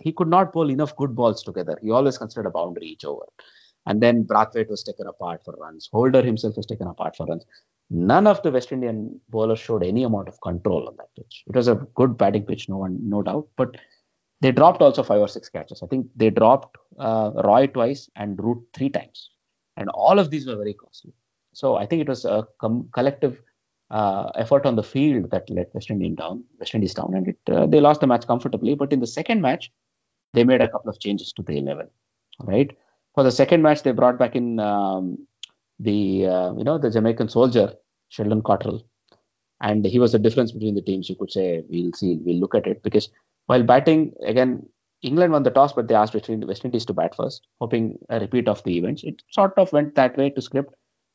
[0.01, 1.79] he could not bowl enough good balls together.
[1.83, 3.25] He always considered a boundary each over.
[3.87, 5.89] And then Brathwaite was taken apart for runs.
[5.93, 7.45] Holder himself was taken apart for runs.
[7.91, 11.45] None of the West Indian bowlers showed any amount of control on that pitch.
[11.47, 13.47] It was a good batting pitch, no one, no doubt.
[13.57, 13.77] But
[14.45, 15.83] they dropped also five or six catches.
[15.83, 19.31] I think they dropped uh, Roy twice and Root three times,
[19.79, 21.15] and all of these were very costly.
[21.55, 23.41] So I think it was a com- collective
[23.91, 27.39] uh, effort on the field that let West Indies down, West Indies down, and it,
[27.51, 28.75] uh, they lost the match comfortably.
[28.75, 29.73] But in the second match,
[30.35, 31.89] they made a couple of changes to the eleven.
[32.41, 32.77] Right
[33.15, 35.27] for the second match, they brought back in um,
[35.79, 37.73] the uh, you know the Jamaican soldier
[38.09, 38.85] Sheldon Cottrell,
[39.61, 41.09] and he was the difference between the teams.
[41.09, 43.09] You could say we'll see, we'll look at it because
[43.47, 44.67] while batting again,
[45.03, 48.49] England won the toss, but they asked West Indies to bat first, hoping a repeat
[48.49, 49.05] of the events.
[49.05, 50.75] It sort of went that way to script.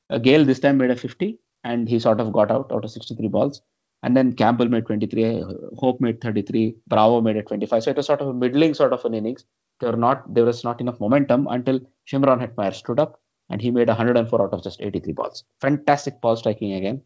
[0.09, 2.91] Uh, Gayle this time made a 50, and he sort of got out out of
[2.91, 3.61] 63 balls.
[4.03, 5.43] And then Campbell made 23,
[5.77, 7.83] Hope made 33, Bravo made it 25.
[7.83, 9.43] So it was sort of a middling sort of an innings
[9.79, 11.79] there were not there was not enough momentum until
[12.11, 13.19] Shimron Hetmyer stood up
[13.49, 15.43] and he made 104 out of just 83 balls.
[15.61, 17.01] Fantastic ball striking again.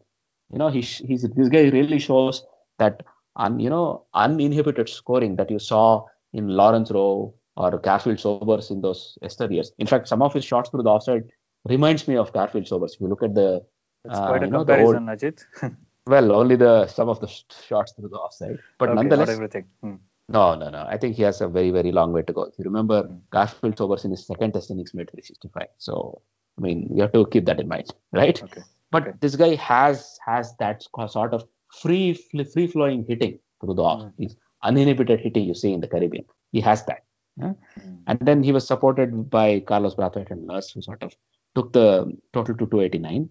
[0.52, 2.44] You know, he, he's this guy really shows
[2.78, 3.02] that
[3.36, 8.80] un, you know uninhibited scoring that you saw in Lawrence Rowe or Garfield Sobers in
[8.80, 9.72] those Esther years.
[9.78, 11.24] In fact, some of his shots through the offside
[11.68, 12.94] reminds me of Garfield Sobers.
[12.94, 13.64] If you look at the
[14.04, 15.44] That's uh, quite a comparison, old, Ajit.
[16.06, 17.28] well, only the some of the
[17.68, 19.66] shots through the offside, but okay, nonetheless, everything.
[19.82, 19.94] Hmm.
[20.28, 20.86] No, no, no.
[20.88, 22.44] I think he has a very, very long way to go.
[22.44, 23.20] If you remember, mm.
[23.30, 25.68] Garfield Sobers in his second test innings made 365.
[25.76, 26.22] So,
[26.56, 28.42] I mean, you have to keep that in mind, right?
[28.42, 28.62] Okay.
[28.90, 29.18] But okay.
[29.20, 31.44] this guy has has that sort of
[31.82, 34.02] free free flowing hitting through the off.
[34.18, 34.34] Mm.
[34.62, 36.24] uninhibited hitting you see in the Caribbean.
[36.52, 37.04] He has that.
[37.36, 37.52] Yeah?
[37.80, 37.98] Mm.
[38.06, 41.14] And then he was supported by Carlos Brathwaite and Nurse, who sort of
[41.54, 43.28] took the total to 289.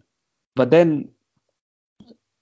[0.55, 1.09] But then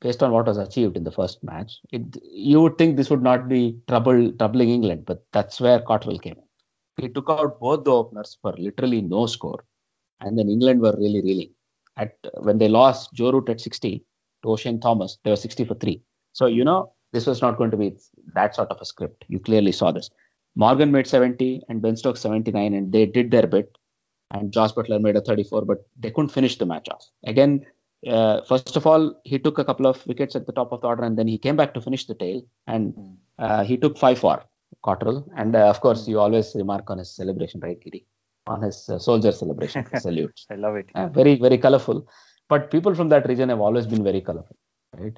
[0.01, 3.21] based on what was achieved in the first match, it, you would think this would
[3.21, 7.05] not be trouble troubling England, but that's where Cottrell came in.
[7.05, 9.63] He took out both the openers for literally no score,
[10.19, 11.51] and then England were really reeling.
[11.97, 14.03] At when they lost Joe Root at 60
[14.43, 16.01] to Oshane Thomas, they were 60 for three.
[16.33, 17.95] So you know this was not going to be
[18.33, 19.25] that sort of a script.
[19.27, 20.09] You clearly saw this.
[20.55, 23.77] Morgan made 70 and Ben Stokes 79, and they did their bit.
[24.31, 27.05] And Jos Buttler made a 34, but they couldn't finish the match off.
[27.25, 27.65] Again,
[28.07, 30.87] uh, first of all, he took a couple of wickets at the top of the
[30.87, 33.11] order, and then he came back to finish the tail, and hmm.
[33.39, 34.41] uh, he took five for
[34.83, 35.29] Cottrell.
[35.35, 38.05] And uh, of course, you always remark on his celebration, right, Giri?
[38.47, 40.45] On his uh, soldier celebration, salute.
[40.49, 40.89] I love it.
[40.95, 42.07] Uh, very, very colorful.
[42.51, 44.57] But people from that region have always been very colorful,
[44.99, 45.17] right?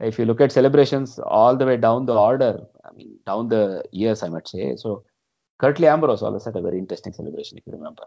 [0.00, 2.52] If you look at celebrations all the way down the order,
[2.84, 4.76] I mean, down the years, I might say.
[4.76, 5.04] So,
[5.60, 8.04] Curtly Ambrose always had a very interesting celebration, if you remember.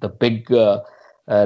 [0.00, 0.80] The big uh,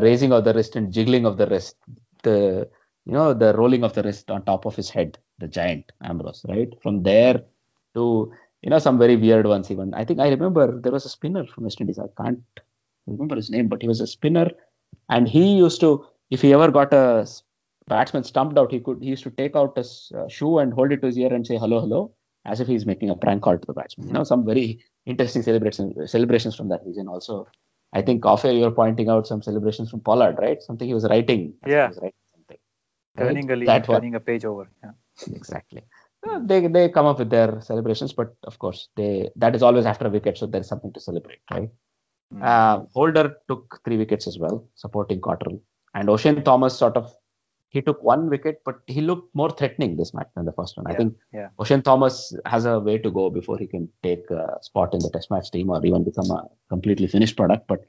[0.08, 1.76] raising of the wrist and jiggling of the wrist
[2.22, 2.68] the
[3.04, 6.44] you know the rolling of the wrist on top of his head, the giant Ambrose,
[6.48, 6.70] right?
[6.82, 7.42] From there
[7.94, 9.92] to you know some very weird ones even.
[9.94, 11.98] I think I remember there was a spinner from West Indies.
[11.98, 12.42] I can't
[13.06, 14.48] remember his name, but he was a spinner,
[15.08, 17.06] and he used to if he ever got a
[17.92, 20.92] batsman stumped out, he could he used to take out his uh, shoe and hold
[20.92, 22.02] it to his ear and say hello hello
[22.52, 24.08] as if he's making a prank call to the batsman.
[24.08, 24.68] You know some very
[25.06, 27.46] interesting celebrations celebrations from that region also.
[27.92, 30.62] I think off you were pointing out some celebrations from Pollard, right?
[30.62, 31.42] Something he was writing.
[31.66, 31.88] Yeah.
[31.88, 32.60] Was writing something,
[33.18, 33.56] turning right?
[33.68, 34.70] a leaf, turning a page over.
[34.82, 34.92] Yeah.
[35.40, 35.82] Exactly.
[36.50, 40.06] They they come up with their celebrations, but of course they that is always after
[40.06, 41.68] a wicket, so there's something to celebrate, right?
[42.32, 42.42] Mm.
[42.50, 45.60] Uh, Holder took three wickets as well, supporting Cottrell,
[45.94, 47.14] and Oshane Thomas sort of
[47.72, 50.84] he took one wicket, but he looked more threatening this match than the first one.
[50.86, 51.48] Yeah, I think yeah.
[51.58, 55.10] Oshane Thomas has a way to go before he can take a spot in the
[55.10, 57.66] Test match team or even become a completely finished product.
[57.68, 57.86] But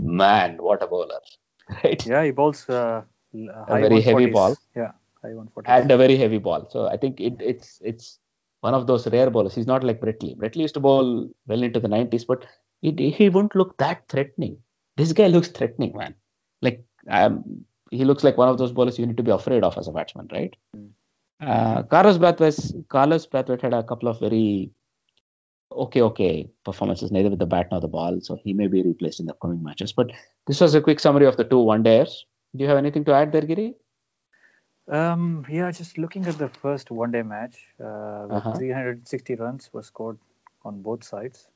[0.00, 1.20] man, what a bowler!
[1.82, 2.06] Right?
[2.06, 3.02] Yeah, he bowls uh,
[3.34, 4.54] a very heavy ball.
[4.76, 5.68] Yeah, high 140.
[5.68, 6.68] And a very heavy ball.
[6.70, 8.20] So I think it, it's it's
[8.60, 9.56] one of those rare bowlers.
[9.56, 10.34] He's not like Brett Lee.
[10.34, 12.46] Brett Lee used to bowl well into the 90s, but
[12.82, 14.58] it, he wouldn't look that threatening.
[14.96, 16.14] This guy looks threatening, man.
[16.62, 19.76] Like um, he looks like one of those bowlers you need to be afraid of
[19.78, 20.54] as a batsman, right?
[20.76, 20.90] Mm.
[21.40, 24.70] Uh, Carlos Brathwaite, Carlos Brathwaite had a couple of very
[25.72, 29.20] okay, okay performances, neither with the bat nor the ball, so he may be replaced
[29.20, 29.92] in the upcoming matches.
[29.92, 30.12] But
[30.46, 32.24] this was a quick summary of the two one-dayers.
[32.56, 33.74] Do you have anything to add there, Giri?
[34.88, 38.52] Um, yeah, just looking at the first one-day match, uh, Uh-huh.
[38.56, 40.18] 360 runs were scored
[40.64, 41.48] on both sides.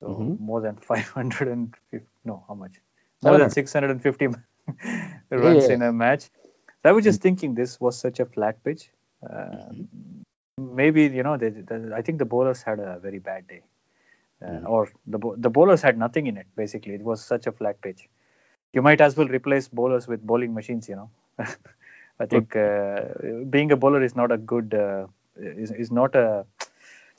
[0.00, 0.38] So Mhm.
[0.38, 2.00] more than 550.
[2.24, 2.80] No, how much?
[3.22, 4.28] More than 650
[5.30, 5.74] runs yeah.
[5.74, 6.30] in a match.
[6.84, 8.90] I was just thinking this was such a flat pitch.
[9.28, 9.72] Uh,
[10.58, 13.62] Maybe you know, they, they, I think the bowlers had a very bad day,
[14.40, 14.68] uh, Mhm.
[14.68, 16.46] or the the bowlers had nothing in it.
[16.56, 18.08] Basically, it was such a flat pitch.
[18.72, 20.88] You might as well replace bowlers with bowling machines.
[20.88, 21.10] You know,
[22.20, 23.02] I think uh,
[23.50, 25.06] being a bowler is not a good uh,
[25.36, 26.46] is is not a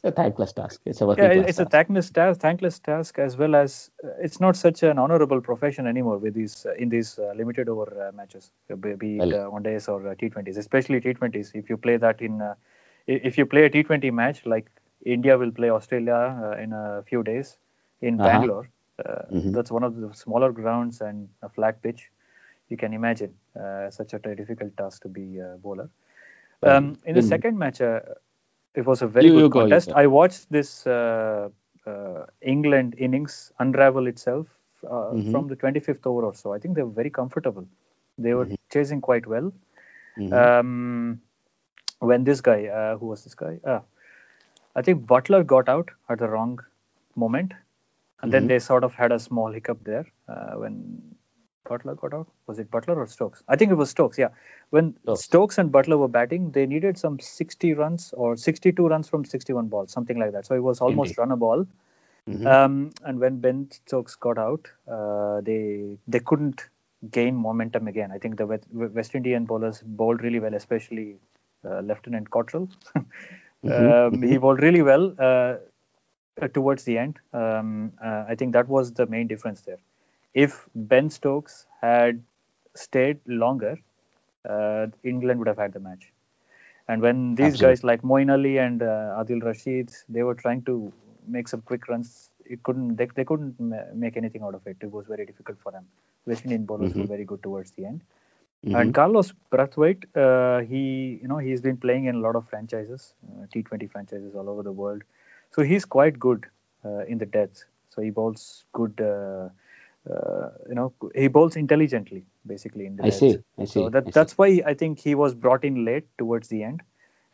[0.08, 0.82] a thankless task.
[0.86, 1.66] It's a yeah, it's a task.
[1.66, 6.18] thankless task, thankless task as well as uh, it's not such an honorable profession anymore
[6.18, 9.50] with these uh, in these uh, limited over uh, matches, uh, be, be it uh,
[9.50, 11.52] one days or uh, T20s, especially T20s.
[11.54, 12.56] If you play that in, uh,
[13.08, 14.70] if you play a T20 match like
[15.06, 17.58] India will play Australia uh, in a few days
[18.02, 18.22] in Uh-huh.
[18.22, 18.70] Bangalore,
[19.06, 19.54] uh, Mhm.
[19.54, 22.10] that's one of the smaller grounds and a flat pitch.
[22.70, 25.90] You can imagine uh, such a difficult task to be a bowler.
[26.64, 28.00] Um, in the in- second match, uh,
[28.78, 29.92] it was a very You- good you contest.
[29.92, 29.96] go.
[29.96, 31.50] I watched this uh,
[31.86, 34.48] uh, England innings unravel itself
[34.90, 35.32] uh, Mhm.
[35.32, 36.54] from the 25th over or so.
[36.54, 37.68] I think they were very comfortable.
[38.18, 38.58] They were Mhm.
[38.72, 39.52] chasing quite well.
[40.18, 40.44] Mhm.
[40.44, 41.22] Um,
[42.00, 43.60] when this guy, uh, who was this guy?
[43.66, 43.82] Ah,
[44.76, 46.60] I think Buttler got out at the wrong
[47.16, 47.54] moment,
[48.22, 48.48] and then Mhm.
[48.48, 51.17] they sort of had a small hiccup there uh, when
[51.68, 52.28] Buttler got out.
[52.48, 53.44] Was it Buttler or Stokes?
[53.48, 54.18] I think it was Stokes.
[54.18, 54.30] Yeah,
[54.70, 55.24] when Stokes.
[55.24, 59.68] Stokes and Buttler were batting, they needed some 60 runs or 62 runs from 61
[59.68, 60.46] balls, something like that.
[60.46, 61.18] So it was almost Indeed.
[61.20, 61.68] run a ball.
[62.30, 62.48] Mhm.
[62.48, 66.66] Um, and when Ben Stokes got out, uh, they they couldn't
[67.12, 68.12] gain momentum again.
[68.12, 71.18] I think the West, West Indian bowlers bowled really well, especially
[71.66, 72.70] uh, Lieutenant Cottrell.
[73.64, 75.56] Mhm, um, he bowled really well uh,
[76.42, 77.20] uh, towards the end.
[77.34, 79.80] Um, uh, I think that was the main difference there.
[80.34, 82.24] If Ben Stokes had
[82.76, 83.78] stayed longer,
[84.48, 86.12] uh, England would have had the match.
[86.88, 87.58] And when these Absolutely.
[87.58, 90.92] guys like Moeen Ali and uh, Adil Rashid, they were trying to
[91.28, 92.32] make some quick runs.
[92.46, 92.96] It couldn't.
[92.96, 94.78] They, they couldn't ma- make anything out of it.
[94.82, 95.86] It was very difficult for them.
[96.26, 97.08] West Indian bowlers were Mhm.
[97.08, 98.02] very good towards the end.
[98.64, 98.74] Mhm.
[98.74, 103.14] And Carlos Brathwaite, uh, he you know he's been playing in a lot of franchises,
[103.40, 105.04] uh, T20 franchises all over the world.
[105.52, 106.46] So he's quite good
[106.86, 107.64] uh, in the death.
[107.90, 109.00] So he bowls good.
[110.10, 113.40] Uh, you know, he bowls intelligently, basically in the I see.
[113.60, 113.82] I see.
[113.84, 114.14] So that, I see.
[114.14, 116.82] that's why I think he was brought in late towards the end,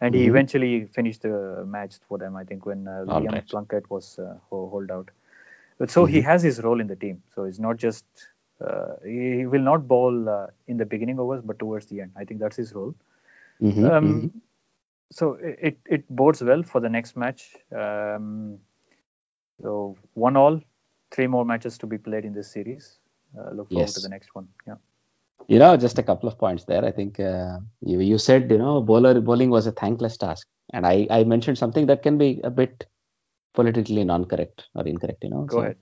[0.02, 0.28] and he Mhm.
[0.28, 2.36] eventually finished the match for them.
[2.36, 3.48] I think when uh, Liam right.
[3.48, 5.12] Plunkett was uh, ho- hold out.
[5.78, 6.24] But so he Mhm.
[6.24, 7.22] has his role in the team.
[7.36, 8.06] So it's not just
[8.62, 12.12] uh, he, he will not bowl uh, in the beginning overs, but towards the end.
[12.16, 12.96] I think that's his role.
[13.62, 14.32] Mhm, Um, mhm.
[15.12, 17.42] So it, it it bodes well for the next match.
[17.82, 18.60] Um,
[19.62, 20.60] so one all,
[21.14, 23.00] three more matches to be played in this series.
[23.38, 24.48] Uh, look forward to the next one.
[24.68, 24.76] Yeah.
[25.48, 26.84] You know, just a couple of points there.
[26.86, 30.48] I think uh, you, you said, you know, bowler bowling was a thankless task.
[30.74, 32.86] And I, I mentioned something that can be a bit
[33.54, 35.44] politically non-correct or incorrect, you know.
[35.44, 35.78] Go So, ahead.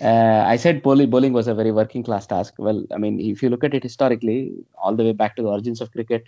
[0.00, 2.54] Uh, I said bowling, bowling was a very working class task.
[2.58, 5.48] Well, I mean, if you look at it historically, all the way back to the
[5.48, 6.24] origins of cricket,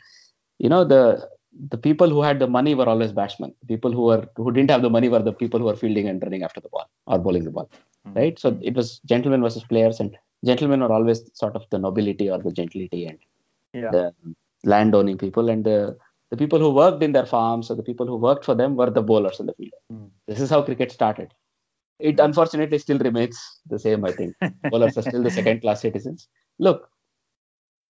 [0.59, 1.29] you know, the
[1.69, 3.55] the people who had the money were always batsmen.
[3.69, 6.23] People who were who didn't have the money were the people who were fielding and
[6.23, 7.71] running after the ball or bowling the ball,
[8.07, 8.17] Mhm.
[8.17, 8.39] right?
[8.39, 12.39] So it was gentlemen versus players, and gentlemen are always sort of the nobility or
[12.39, 13.19] the gentility and
[13.73, 13.91] Yeah.
[13.91, 14.15] the
[14.65, 15.97] landowning people, and the
[16.31, 18.91] the people who worked in their farms or the people who worked for them were
[18.91, 19.73] the bowlers in the field.
[19.93, 20.11] Mm.
[20.29, 21.35] This is how cricket started.
[21.99, 24.35] It unfortunately still remains the same, I think.
[24.71, 26.29] Bowlers are still the second class citizens.
[26.59, 26.89] Look,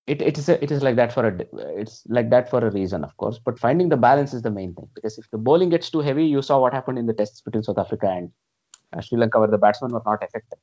[0.06, 1.46] it, it is a, it is like that for a
[1.78, 3.38] it's like that for a reason, of course.
[3.38, 6.24] But finding the balance is the main thing because if the bowling gets too heavy,
[6.24, 8.32] you saw what happened in the tests between South Africa and
[9.00, 10.58] Sri Lanka, where the batsmen were not effective.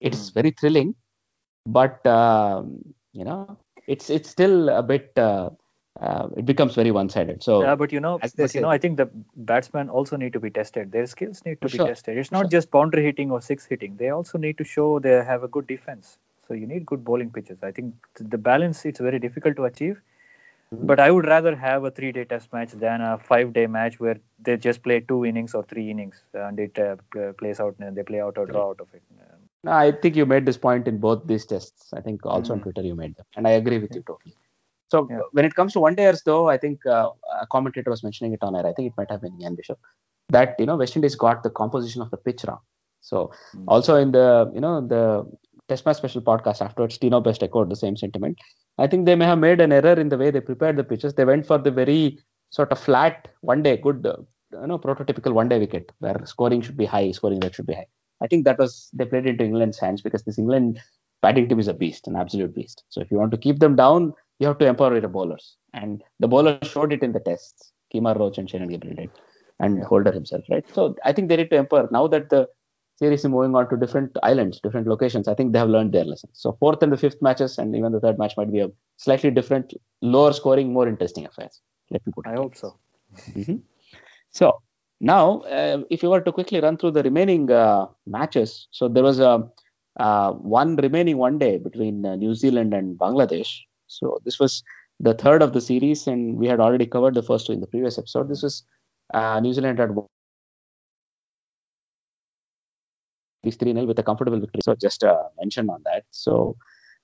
[0.00, 0.34] It's Mm.
[0.34, 0.94] very thrilling,
[1.66, 3.56] but um, you know,
[3.86, 5.12] it's it's still a bit.
[5.16, 5.50] Uh,
[5.98, 7.42] uh, it becomes very one-sided.
[7.42, 10.34] So yeah, but you know, but you say- know, I think the batsmen also need
[10.34, 10.92] to be tested.
[10.92, 11.86] Their skills need to be sure.
[11.86, 12.18] tested.
[12.18, 12.50] It's not Sure.
[12.50, 13.96] just boundary hitting or six hitting.
[13.96, 16.18] They also need to show they have a good defense.
[16.46, 17.62] So you need good bowling pitches.
[17.62, 17.94] I think
[18.34, 20.02] the balance it's very difficult to achieve.
[20.72, 24.56] But I would rather have a three-day test match than a five-day match where they
[24.56, 26.96] just play two innings or three innings and it uh,
[27.38, 29.02] plays out and they play out or draw out of it.
[29.62, 31.92] No, I think you made this point in both these tests.
[31.92, 32.62] I think also on Mm.
[32.64, 34.34] Twitter you made them, and I agree with you totally.
[34.92, 35.20] So Yeah.
[35.32, 37.10] when it comes to one dayers, though, I think uh,
[37.40, 38.66] a commentator was mentioning it on air.
[38.66, 39.78] I think it might have been Ian Bishop
[40.28, 42.60] that you know West Indies got the composition of the pitch wrong.
[43.00, 43.64] So Mm.
[43.68, 45.02] also in the you know the
[45.68, 48.38] Test match special podcast afterwards, Tino Best echoed the same sentiment.
[48.78, 51.14] I think they may have made an error in the way they prepared the pitches.
[51.14, 52.18] They went for the very
[52.50, 54.16] sort of flat one day, good, uh,
[54.52, 57.74] you know, prototypical one day wicket where scoring should be high, scoring rate should be
[57.74, 57.86] high.
[58.22, 60.80] I think that was they played into England's hands because this England
[61.22, 62.84] batting team is a beast, an absolute beast.
[62.88, 65.56] So if you want to keep them down, you have to empower your bowlers.
[65.74, 67.72] And the bowlers showed it in the tests.
[67.92, 69.10] Kemar Roach and Shane Gabriel did,
[69.60, 70.64] and Holder himself, right?
[70.74, 71.88] So I think they need to empower.
[71.90, 72.48] Now that the
[72.96, 76.04] series is moving on to different islands, different locations, I think they have learned their
[76.04, 76.30] lesson.
[76.32, 79.30] So fourth and the fifth matches, and even the third match might be a slightly
[79.30, 81.60] different, lower scoring, more interesting affairs.
[81.90, 82.30] Let me put it.
[82.30, 82.76] I hope so.
[83.34, 83.62] Mhm.
[84.30, 84.62] So
[85.00, 89.02] now, uh, if you were to quickly run through the remaining uh, matches, so there
[89.02, 89.48] was a
[89.98, 93.60] uh, one remaining one day between uh, New Zealand and Bangladesh.
[93.86, 94.62] So this was
[95.00, 97.66] the third of the series, and we had already covered the first two in the
[97.66, 98.28] previous episode.
[98.28, 98.64] This was
[99.14, 99.90] uh, New Zealand had
[103.46, 104.60] these 3 0 with a comfortable victory.
[104.68, 106.04] So just a mention on that.
[106.10, 106.56] So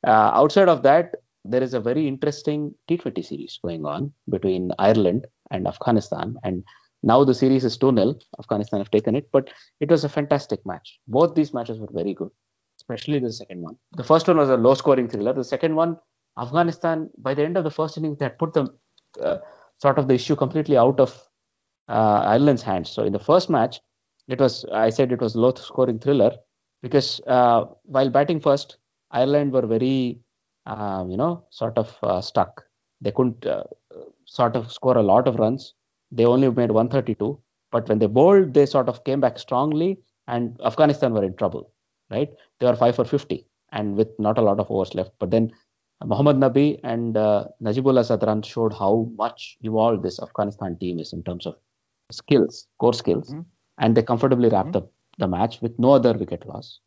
[0.07, 1.15] uh, outside of that,
[1.45, 6.37] there is a very interesting T20 series going on between Ireland and Afghanistan.
[6.45, 6.65] And
[7.03, 8.15] now the series is 2 0.
[8.39, 10.99] Afghanistan have taken it, but it was a fantastic match.
[11.09, 12.31] Both these matches were very good,
[12.81, 13.77] especially the second one.
[13.97, 15.33] The first one was a low scoring thriller.
[15.33, 15.97] The second one,
[16.39, 18.69] Afghanistan, by the end of the first inning, they had put the
[19.21, 19.39] uh,
[19.79, 21.11] sort of the issue completely out of
[21.89, 22.91] uh, Ireland's hands.
[22.91, 23.81] So in the first match,
[24.29, 26.33] it was, I said it was low scoring thriller
[26.83, 28.79] because uh, while batting first,
[29.11, 30.21] Ireland were very,
[30.67, 32.65] um, you know, sort of uh, stuck.
[33.01, 33.65] They couldn't uh,
[34.27, 35.75] sort of score a lot of runs.
[36.11, 37.39] They only made 132.
[37.71, 39.99] But when they bowled, they sort of came back strongly,
[40.29, 41.73] and Afghanistan were in trouble,
[42.11, 42.29] right?
[42.61, 45.13] They were 5 for 50 and with not a lot of overs left.
[45.19, 45.53] But then
[46.05, 51.23] Mohammad Nabi and uh, Najibullah Zadran showed how much evolved this Afghanistan team is in
[51.23, 51.57] terms of
[52.11, 53.47] skills, core skills, Mhm.
[53.79, 56.81] And they comfortably wrapped up the match with no other wicket loss.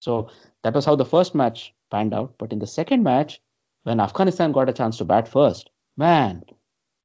[0.00, 0.30] So
[0.62, 2.34] that was how the first match panned out.
[2.38, 3.40] But in the second match,
[3.82, 6.42] when Afghanistan got a chance to bat first, man,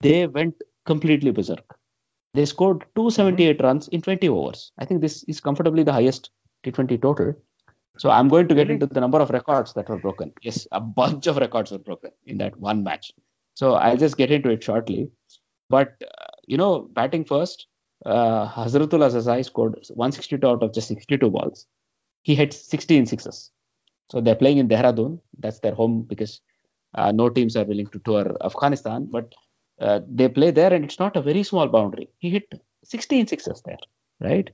[0.02, 0.56] they went
[0.86, 1.78] completely berserk.
[2.34, 4.72] They scored 278 runs in 20 overs.
[4.78, 6.32] I think this is comfortably the highest
[6.64, 7.36] T20 total.
[7.98, 10.34] So I'm going to get into the number of records that were broken.
[10.42, 13.12] Yes, a bunch of records were broken in that one match.
[13.54, 15.12] So I'll just get into it shortly.
[15.70, 17.68] But uh, you know, batting first,
[18.06, 21.68] uh, Hazratullah Zazai scored 162 out of just 62 balls.
[22.24, 23.52] He hit 16 sixes.
[24.12, 25.20] So they're playing in Dehradun.
[25.40, 26.42] That's their home because
[26.96, 29.08] uh, no teams are willing to tour Afghanistan.
[29.10, 29.34] But
[29.80, 32.10] uh, they play there, and it's not a very small boundary.
[32.20, 33.78] He hit 16 sixes there,
[34.20, 34.50] right?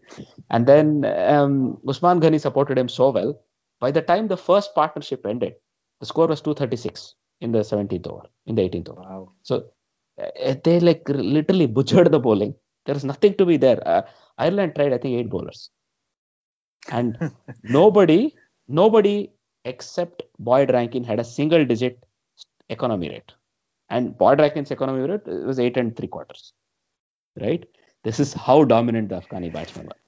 [0.50, 3.40] And then um, Usman Ghani supported him so well.
[3.80, 5.56] By the time the first partnership ended,
[6.00, 9.02] the score was 236 in the 17th over, in the 18th over.
[9.02, 9.32] Wow.
[9.44, 9.66] So
[10.22, 12.56] uh, they like literally butchered the bowling.
[12.90, 13.80] There's nothing to be there.
[13.96, 14.02] Uh,
[14.46, 15.70] Ireland tried, I think, eight bowlers,
[17.00, 17.18] and
[17.64, 18.22] nobody,
[18.68, 19.16] nobody
[19.66, 22.04] except Boyd Rankin had a single-digit
[22.70, 23.34] economy rate,
[23.90, 26.54] and Boyd Rankin's economy rate was eight and three quarters.
[27.40, 27.66] Right.
[28.04, 30.00] This is how dominant the Afghani batsmen were.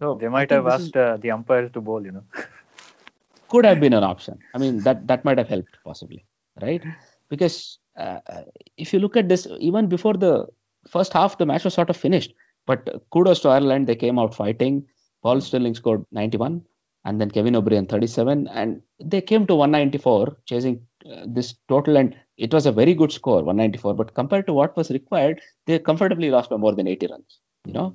[0.00, 2.24] So They might have this is- asked uh, the umpires to bowl, you know.
[3.48, 4.38] could have been an option.
[4.54, 6.24] I mean, that that might have helped possibly,
[6.62, 6.84] right?
[7.30, 8.42] Because uh, uh,
[8.76, 10.46] if you look at this, even before the
[10.88, 12.32] first half, the match was sort of finished.
[12.66, 14.86] But kudos to Ireland, they came out fighting.
[15.22, 16.62] Paul Stirling scored 91,
[17.04, 20.80] and then Kevin O'Brien 37, and they came to 194, chasing
[21.10, 23.94] uh, this total, and it was a very good score, 194.
[23.94, 27.38] But compared to what was required, they comfortably lost by more than 80 runs.
[27.64, 27.94] You know,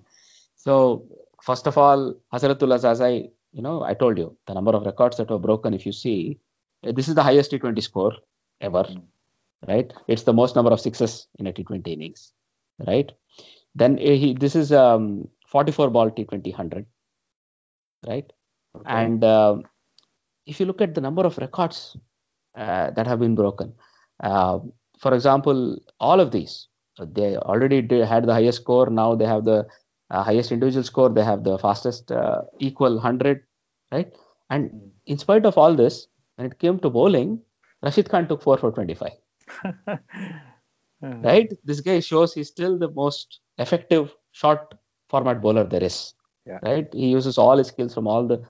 [0.56, 1.06] so
[1.42, 5.30] first of all, Hazratullah Zazai, you know, I told you the number of records that
[5.30, 5.74] were broken.
[5.74, 6.40] If you see,
[6.82, 8.14] this is the highest T20 score
[8.62, 9.02] ever, Mm.
[9.68, 9.94] right?
[10.08, 12.34] It's the most number of sixes in a T20 innings,
[12.88, 13.12] right?
[13.76, 16.86] Then uh, he, this is um 44 ball T20 100,
[18.08, 18.32] right?
[18.76, 18.86] Okay.
[18.88, 19.64] And um
[20.46, 21.98] if you look at the number of records
[22.56, 23.74] uh, that have been broken,
[24.22, 24.60] uh,
[25.00, 26.68] for example, all of these,
[27.00, 28.90] uh, they already did, had the highest score.
[28.90, 29.68] Now they have the
[30.10, 31.10] uh, highest individual score.
[31.10, 33.44] They have the fastest uh, equal 100,
[33.92, 34.12] right?
[34.50, 37.42] And in spite of all this, when it came to bowling,
[37.82, 39.12] Rashid Khan took 4 for 25
[41.04, 41.52] Uh, right?
[41.66, 44.74] This guy shows he's still the most effective short
[45.10, 46.14] format bowler there is.
[46.46, 46.60] Yeah.
[46.62, 46.88] Right?
[46.94, 48.42] He uses all his skills from all the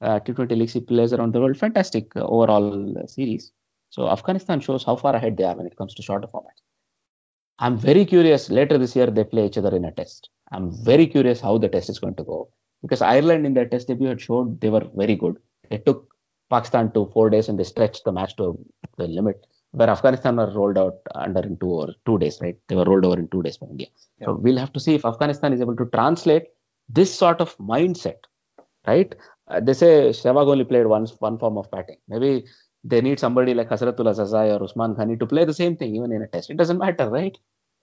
[0.00, 1.56] uh, T20 leagues he plays around the world.
[1.56, 3.52] Fantastic uh, overall uh, series.
[3.90, 6.62] So Afghanistan shows how far ahead they are when it comes to shorter formats.
[7.58, 8.50] I'm very curious.
[8.50, 10.30] Later this year they play each other in a test.
[10.52, 12.48] I'm very curious how the test is going to go
[12.82, 15.36] because Ireland in their test debut had showed they were very good.
[15.68, 16.08] They took
[16.48, 18.58] Pakistan to four days and they stretched the match to
[18.96, 22.56] the limit where Afghanistan were rolled out under in two or two days, right?
[22.68, 23.86] They were rolled over in two days by India.
[24.22, 26.48] So we'll have to see if Afghanistan is able to translate
[26.88, 28.18] this sort of mindset,
[28.86, 29.14] right?
[29.48, 31.98] Uh, they say Sehwag only played one one form of batting.
[32.08, 32.44] Maybe
[32.82, 36.12] they need somebody like Hazratullah Zazai or Usman Ghani to play the same thing even
[36.12, 36.50] in a test.
[36.50, 37.36] It doesn't matter, right?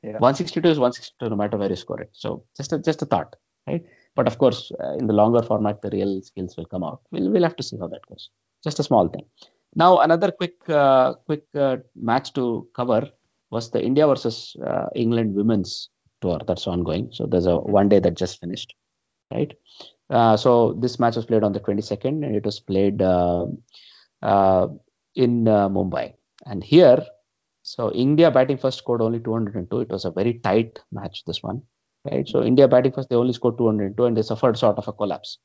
[0.03, 0.19] Yeah.
[0.19, 2.09] 162 is 162 no matter where you score it.
[2.13, 3.35] So just a, just a thought,
[3.67, 3.83] right?
[4.15, 7.01] But of course, uh, in the longer format, the real skills will come out.
[7.11, 8.29] We'll we'll have to see how that goes.
[8.63, 9.25] Just a small thing.
[9.77, 13.11] Now another quick uh, quick uh, match to cover
[13.51, 15.89] was the India versus uh, England women's
[16.21, 17.09] tour that's ongoing.
[17.11, 18.73] So there's a one day that just finished,
[19.31, 19.53] right?
[20.09, 23.45] Uh, so this match was played on the 22nd and it was played uh,
[24.23, 24.67] uh,
[25.13, 26.13] in uh, Mumbai.
[26.47, 27.05] And here,
[27.61, 29.81] so India batting first scored only 202.
[29.81, 31.61] It was a very tight match, this one,
[32.09, 32.27] right?
[32.27, 35.37] So India batting first, they only scored 202 and they suffered sort of a collapse.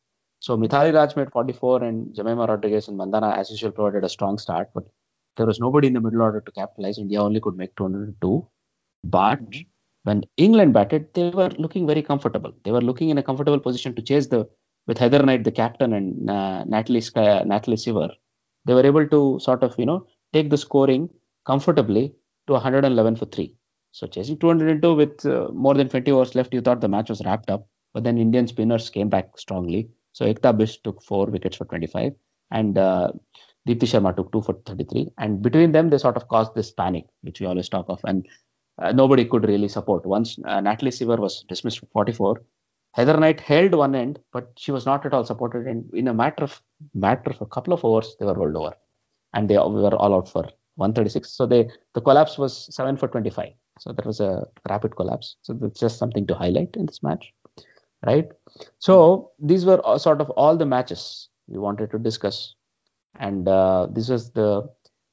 [0.43, 4.39] So Mithali Raj made 44 and Jemimah Rodrigues and Mandhana, as usual, provided a strong
[4.39, 4.83] start, but
[5.37, 6.99] there was nobody in the middle order to capitalize.
[6.99, 8.49] India only could make 202.
[9.05, 9.39] But
[10.03, 12.53] when England batted, they were looking very comfortable.
[12.65, 14.49] They were looking in a comfortable position to chase the
[14.89, 18.11] with Heather Knight, the captain, and uh, Natalie Sky, Natalie Sciver.
[18.65, 21.09] They were able to sort of you know take the scoring
[21.47, 22.17] comfortably
[22.49, 23.55] to 111 for three.
[23.93, 27.25] So chasing 202 with uh, more than 20 overs left, you thought the match was
[27.25, 27.69] wrapped up.
[27.95, 29.89] But then Indian spinners came back strongly.
[30.13, 32.13] So Ekta Bisht took four wickets for 25,
[32.51, 33.13] and uh,
[33.67, 35.11] Deepti Sharma took two for 33.
[35.19, 38.01] And between them, they sort of caused this panic, which we always talk of.
[38.05, 38.27] And
[38.79, 40.05] uh, nobody could really support.
[40.05, 42.43] Once uh, Natalie Sciver was dismissed for 44,
[42.93, 45.67] Heather Knight held one end, but she was not at all supported.
[45.67, 46.61] And in a matter of
[46.95, 48.75] matter of a couple of hours, they were rolled over,
[49.33, 50.43] and they were all out for
[50.77, 51.31] 136.
[51.31, 53.49] So they the collapse was seven for 25.
[53.79, 55.37] So that was a rapid collapse.
[55.43, 57.33] So that's just something to highlight in this match,
[58.07, 58.29] right?
[58.79, 62.55] So these were sort of all the matches we wanted to discuss,
[63.19, 64.69] and uh, this was the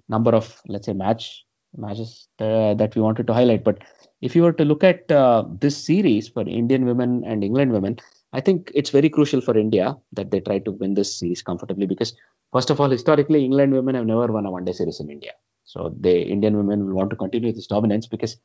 [0.07, 1.45] number of let's say match
[1.77, 3.63] matches uh, that we wanted to highlight.
[3.63, 3.83] But
[4.21, 7.97] if you were to look at uh, this series for Indian women and England women,
[8.33, 11.85] I think it's very crucial for India that they try to win this series comfortably
[11.85, 12.13] because,
[12.51, 15.31] first of all, historically, England women have never won a one day series in India.
[15.65, 18.37] So the Indian women will want to continue this dominance because,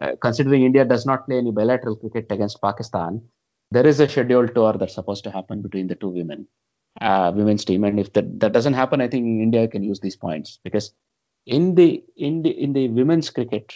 [0.00, 3.22] uh, considering India does not play any bilateral cricket against Pakistan,
[3.72, 6.46] there is a scheduled tour that's supposed to happen between the two women,
[7.00, 7.84] uh, women's team.
[7.84, 10.92] And if that, that doesn't happen, I think India can use these points because
[11.46, 13.72] in the in the in the women's cricket,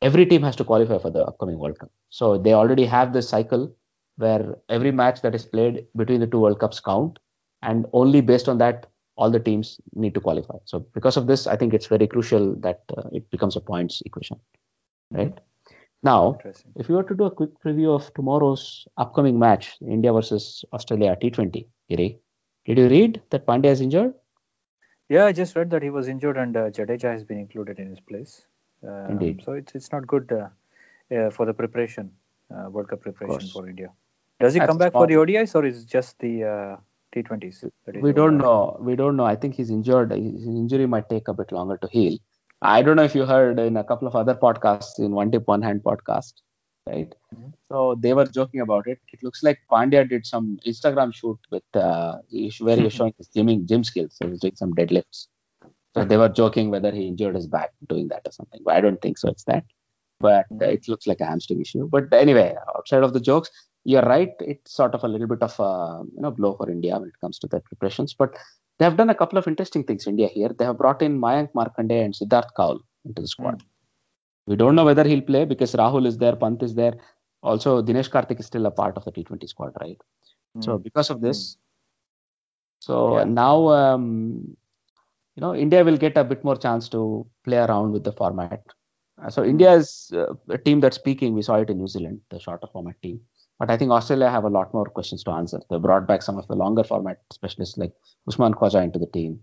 [0.00, 1.90] every team has to qualify for the upcoming World Cup.
[2.10, 3.74] So they already have this cycle
[4.16, 7.18] where every match that is played between the two World Cups count,
[7.62, 8.86] and only based on that,
[9.16, 10.56] all the teams need to qualify.
[10.64, 14.02] So because of this, I think it's very crucial that uh, it becomes a points
[14.06, 14.38] equation,
[15.10, 15.38] right?
[16.02, 16.38] Now,
[16.76, 21.16] if you were to do a quick preview of tomorrow's upcoming match, India versus Australia
[21.22, 22.18] T20, Giri,
[22.64, 24.14] did you read that Pandya is injured?
[25.08, 27.88] Yeah, I just read that he was injured and uh, Jadeja has been included in
[27.90, 28.46] his place.
[28.82, 29.42] Um, Indeed.
[29.44, 30.48] So it's it's not good uh,
[31.14, 32.10] uh, for the preparation,
[32.52, 33.90] uh, World Cup preparation for India.
[34.40, 36.76] Does he come back for the ODIs or is it just the uh,
[37.14, 37.70] T20s?
[38.00, 38.76] We don't know.
[38.80, 39.24] We don't know.
[39.24, 40.10] I think he's injured.
[40.10, 42.18] His injury might take a bit longer to heal.
[42.62, 45.48] I don't know if you heard in a couple of other podcasts, in One Tip
[45.48, 46.34] One Hand podcast,
[46.86, 47.12] right?
[47.34, 47.48] Mm-hmm.
[47.70, 49.00] So they were joking about it.
[49.12, 52.18] It looks like Pandya did some Instagram shoot with uh,
[52.60, 54.14] where he was showing his gym gym skills.
[54.14, 55.26] So he was doing some deadlifts.
[55.94, 58.60] So they were joking whether he injured his back doing that or something.
[58.64, 59.28] But I don't think so.
[59.28, 59.64] It's that.
[60.20, 61.88] But uh, it looks like a hamstring issue.
[61.90, 63.50] But anyway, outside of the jokes,
[63.84, 64.32] you're right.
[64.38, 67.20] It's sort of a little bit of a you know blow for India when it
[67.20, 68.14] comes to their preparations.
[68.14, 68.36] But
[68.82, 70.08] they have done a couple of interesting things.
[70.08, 70.48] India here.
[70.58, 73.58] They have brought in Mayank Markande and Siddharth Kaul into the squad.
[73.60, 73.66] Mm.
[74.48, 76.94] We don't know whether he'll play because Rahul is there, Pant is there.
[77.44, 80.00] Also, Dinesh Karthik is still a part of the T20 squad, right?
[80.56, 80.64] Mm.
[80.64, 81.56] So because of this, mm.
[82.80, 83.24] so yeah.
[83.24, 84.56] now um,
[85.36, 88.64] you know India will get a bit more chance to play around with the format.
[89.28, 91.34] So India is uh, a team that's speaking.
[91.34, 93.20] We saw it in New Zealand, the shorter format team.
[93.62, 95.60] But I think Australia have a lot more questions to answer.
[95.70, 97.92] They brought back some of the longer format specialists like
[98.26, 99.38] Usman Khawaja into the team,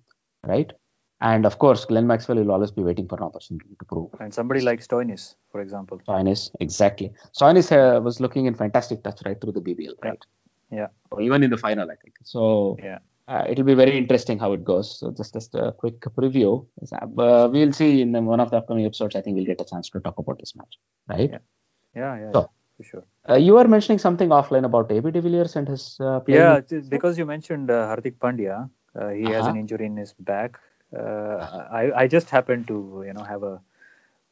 [0.46, 0.74] right?
[1.22, 4.10] And of course, Glenn Maxwell will always be waiting for an opportunity to prove.
[4.20, 6.02] And somebody like Stoinis, for example.
[6.06, 7.14] Stoinis, exactly.
[7.34, 10.22] Stoinis uh, was looking in fantastic touch right through the BBL, right?
[10.70, 10.88] Yeah.
[11.12, 12.16] Or even in the final, I think.
[12.26, 12.98] So yeah.
[13.30, 15.00] Uh, it'll be very interesting how it goes.
[15.00, 16.66] So just just a quick preview.
[16.92, 19.16] Uh, we'll see in one of the upcoming episodes.
[19.16, 21.30] I think we'll get a chance to talk about this match, right?
[21.32, 21.38] Yeah,
[21.96, 22.48] yeah, yeah, so, yeah
[22.80, 23.04] for sure.
[23.30, 27.18] Uh, you were mentioning something offline about AB de Villiers and his uh, Yeah, because
[27.18, 28.70] you mentioned uh, Hardik Pandya.
[28.96, 29.34] Uh, he uh-huh.
[29.34, 30.60] has an injury in his back.
[30.98, 33.60] Uh, I I just happened to you know have a.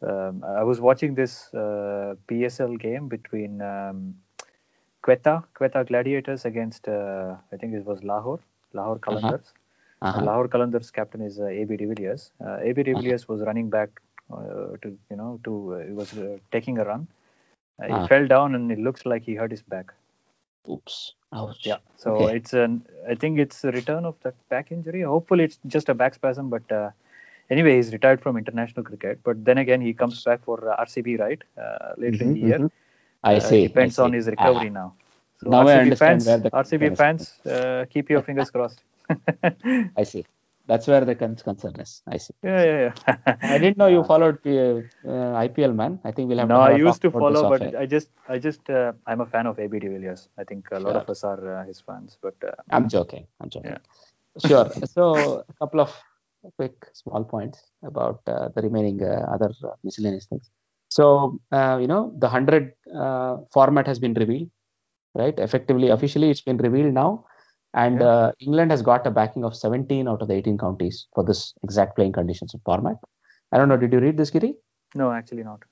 [0.09, 4.15] Um, I was watching this PSL game between um,
[5.03, 8.39] Quetta Quetta Gladiators against I think it was Lahore
[8.73, 9.37] Lahore uh-huh.
[10.01, 10.21] Uh-huh.
[10.23, 12.31] Lahore Qalandars captain is uh, AB de Villiers.
[12.39, 13.01] Uh, AB de uh-huh.
[13.01, 13.33] Villiers uh-huh.
[13.33, 13.89] was running back
[14.31, 17.07] uh, to you know to uh, he was uh, taking a run.
[17.85, 18.07] He uh-huh.
[18.07, 19.93] fell down and it looks like he hurt his back.
[20.69, 21.13] Oops.
[21.33, 21.65] Ouch.
[21.65, 21.77] Yeah.
[21.97, 22.37] So okay.
[22.37, 25.01] it's an I think it's a return of that back injury.
[25.01, 26.63] Hopefully it's just a back spasm, but
[27.49, 29.19] anyway, he's retired from international cricket.
[29.23, 31.43] But then again, he comes back for RCB, right?
[31.97, 32.59] later mm-hmm, in the year.
[32.59, 32.67] Mm-hmm.
[33.23, 33.67] I see.
[33.67, 34.05] depends I see.
[34.05, 34.93] on his recovery now.
[35.41, 38.81] So now RCB fans, where the RCB fans, uh, keep your fingers crossed.
[39.43, 40.25] I see.
[40.67, 42.01] That's where the concern is.
[42.07, 42.33] I see.
[42.43, 43.35] Yeah, yeah, yeah.
[43.53, 44.81] I didn't know you followed uh,
[45.45, 45.99] IPL, man.
[46.03, 46.61] I think we'll have no, to.
[46.61, 47.75] I used to talk about this follow, but.
[47.75, 50.29] I just, I just, uh, I'm a fan of AB de Villiers.
[50.37, 51.01] I think a lot Sure.
[51.01, 53.27] of us are uh, his fans, but uh, I'm joking.
[53.41, 53.71] I'm joking.
[53.71, 53.77] Yeah.
[54.47, 54.69] Sure.
[54.85, 55.91] So a couple of
[56.57, 60.49] quick small points about uh, the remaining uh, other uh, miscellaneous things.
[60.89, 64.49] So uh, you know the hundred uh, format has been revealed,
[65.15, 65.37] right?
[65.39, 67.25] Effectively, officially, it's been revealed now,
[67.83, 68.11] and Yeah.
[68.11, 71.41] uh, England has got a backing of 17 out of the 18 counties for this
[71.63, 72.97] exact playing conditions and format.
[73.51, 73.77] I don't know.
[73.83, 74.55] Did you read this, Giri?
[74.95, 75.63] no, actually not.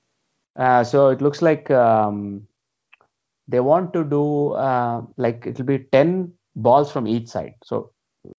[0.64, 2.46] Uh, so it looks like um,
[3.54, 6.32] they want to do uh, like it'll be 10
[6.68, 7.54] balls from each side.
[7.70, 7.80] So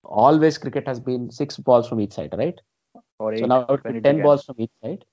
[0.03, 2.59] always cricket has been six balls from each side, right?
[3.19, 4.23] Or eight so now it'll be 10 began.
[4.23, 5.05] balls from each side.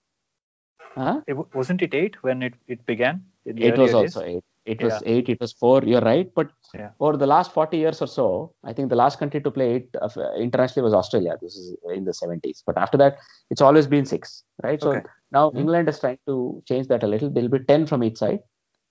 [0.97, 1.21] Huh?
[1.27, 3.23] It, wasn't it eight when it, it began?
[3.45, 3.95] It was days?
[3.95, 4.45] also eight.
[4.67, 5.13] It was Yeah.
[5.13, 5.29] eight.
[5.29, 5.83] It was four.
[5.85, 6.33] You're right.
[6.35, 6.91] But Yeah.
[7.01, 9.97] over the last 40 years or so, I think the last country to play it
[10.01, 11.37] uh, internationally was Australia.
[11.41, 12.63] This is in the 70s.
[12.67, 13.19] But after that,
[13.51, 14.81] it's always been six, right?
[14.83, 15.03] So Okay.
[15.33, 15.59] now Mhm.
[15.61, 17.31] England is trying to change that a little.
[17.31, 18.41] There'll be 10 from each side.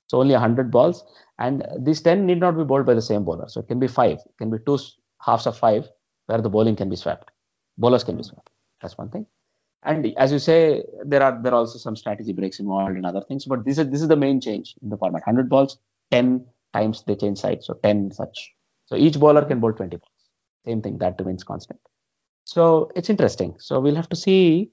[0.07, 1.03] So only 100 balls.
[1.39, 3.49] And these 10 need not be bowled by the same bowler.
[3.49, 4.19] So it can be five.
[4.19, 4.77] It can be two
[5.21, 5.89] halves of five
[6.27, 7.31] where the bowling can be swapped,
[7.77, 8.49] Bowlers can be swapped.
[8.81, 9.25] That's one thing.
[9.85, 13.21] And as you say, there are there are also some strategy breaks involved and other
[13.21, 13.45] things.
[13.45, 15.23] But this is this is the main change in the format.
[15.25, 15.77] 100 balls,
[16.11, 17.67] 10 times they change sides.
[17.67, 18.53] So 10 such.
[18.85, 20.11] So each bowler can bowl 20 balls.
[20.65, 21.79] Same thing, that remains constant.
[22.45, 23.55] So it's interesting.
[23.59, 24.71] So we'll have to see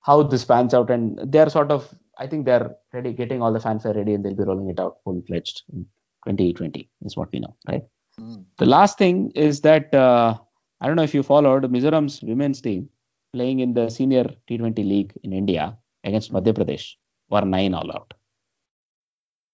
[0.00, 0.90] how this pans out.
[0.90, 4.34] And they're sort of, I think they're ready, getting all the fanfare ready, and they'll
[4.34, 5.86] be rolling it out full fledged in
[6.26, 7.82] 2020, is what we know, right?
[8.20, 8.44] Mm.
[8.58, 10.36] The last thing is that uh,
[10.80, 12.88] I don't know if you followed Mizoram's women's team
[13.32, 16.94] playing in the senior T20 league in India against Madhya Pradesh
[17.30, 18.14] were nine all out.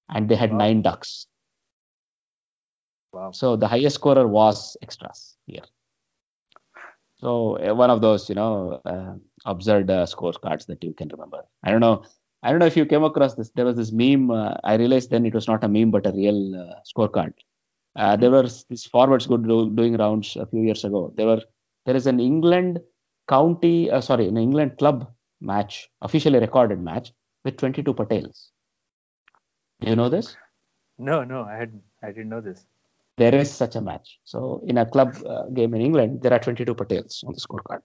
[0.09, 0.59] And they had Wow.
[0.59, 1.27] nine ducks.
[3.13, 3.31] Wow.
[3.33, 5.65] So the highest scorer was extras here.
[7.17, 9.15] So uh, one of those, you know, uh,
[9.45, 11.43] absurd uh, scorecards that you can remember.
[11.65, 12.05] I don't know.
[12.43, 13.51] I don't know if you came across this.
[13.51, 14.31] There was this meme.
[14.31, 17.33] Uh, I realized then it was not a meme but a real uh, scorecard.
[17.97, 21.13] Uh, there were these forwards good do, doing rounds a few years ago.
[21.17, 21.43] There were
[21.87, 22.79] there is an England
[23.29, 25.11] county, uh, sorry, an England club
[25.41, 27.13] match, officially recorded match
[27.45, 28.51] with 22 Patels.
[29.81, 30.37] Do you know this?
[30.99, 32.67] No, no, I had, I didn't know this.
[33.17, 34.19] there is such a match.
[34.25, 37.81] So in a club uh, game in England, there are 22 Patels on the scorecard.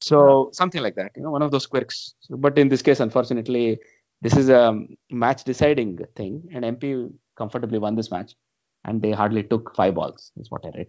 [0.00, 2.14] So something like that, you know, one of those quirks.
[2.20, 3.78] So, but in this case, unfortunately,
[4.22, 4.78] this is a
[5.10, 8.34] match deciding thing, and MP comfortably won this match,
[8.84, 10.88] and they hardly took five balls, is what I read.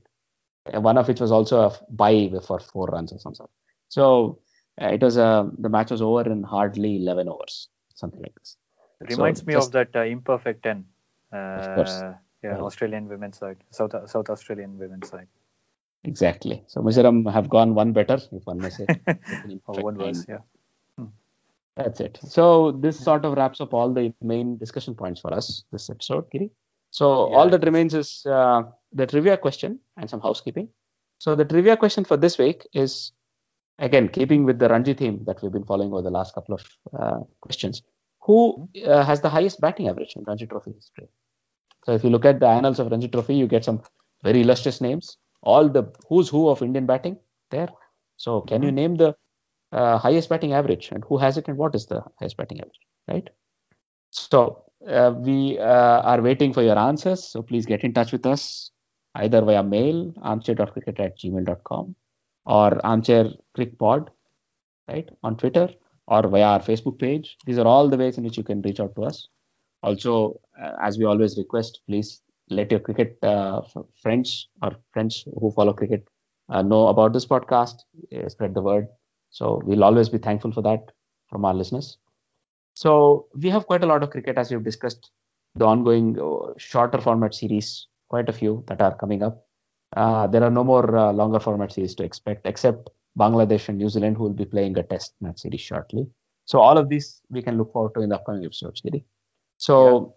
[0.73, 3.49] Uh, One of which was also a bye for four runs or some sort.
[3.95, 4.03] So
[4.81, 5.29] uh, it was a
[5.65, 7.55] the match was over in hardly 11 hours,
[8.01, 8.57] something like this.
[9.13, 10.85] Reminds me just- of that uh, imperfect ten.
[11.31, 11.95] Uh, course.
[12.43, 12.59] Yeah.
[12.69, 15.27] Australian women's side, South South Australian women's side.
[16.09, 16.55] Exactly.
[16.71, 18.85] So Mizoram have gone one better, if one may say.
[19.65, 20.39] one worse, yeah.
[21.77, 22.19] That's it.
[22.37, 26.29] So this sort of wraps up all the main discussion points for us this episode,
[26.31, 26.49] Giri.
[26.91, 27.37] So Yeah.
[27.37, 28.63] all that remains is uh,
[29.01, 30.67] the trivia question and some housekeeping.
[31.19, 33.13] So the trivia question for this week is
[33.79, 36.63] again keeping with the Ranji theme that we've been following over the last couple of
[36.97, 37.81] uh, questions.
[38.21, 41.07] Who uh, has the highest batting average in Ranji Trophy history?
[41.85, 43.81] So if you look at the annals of Ranji Trophy, you get some
[44.23, 45.17] very illustrious names.
[45.41, 47.17] All the who's who of Indian batting
[47.51, 47.67] there.
[48.15, 49.15] So can you name the
[49.73, 52.79] uh, highest batting average and who has it and what is the highest batting average,
[53.09, 53.29] right?
[54.11, 57.23] So uh, we uh, are waiting for your answers.
[57.23, 58.71] So please get in touch with us
[59.15, 61.95] either via mail armchair.cricket at gmail.com
[62.45, 64.09] or Armchair Crick Pod,
[64.87, 65.69] right, on Twitter
[66.07, 67.37] or via our Facebook page.
[67.45, 69.27] These are all the ways in which you can reach out to us.
[69.81, 73.61] Also, uh, as we always request, please let your cricket uh,
[74.01, 76.07] friends or friends who follow cricket
[76.49, 77.75] uh, know about this podcast,
[78.15, 78.87] uh, spread the word.
[79.29, 80.91] So we'll always be thankful for that
[81.29, 81.97] from our listeners.
[82.75, 85.11] So we have quite a lot of cricket as we've discussed,
[85.55, 89.45] the ongoing uh, shorter format series, quite a few that are coming up.
[89.95, 93.89] Uh, there are no more uh, longer format series to expect, except Bangladesh and New
[93.89, 96.07] Zealand, who will be playing a test match series shortly.
[96.45, 99.05] So all of these we can look forward to in the upcoming episodes, Giri.
[99.57, 100.15] So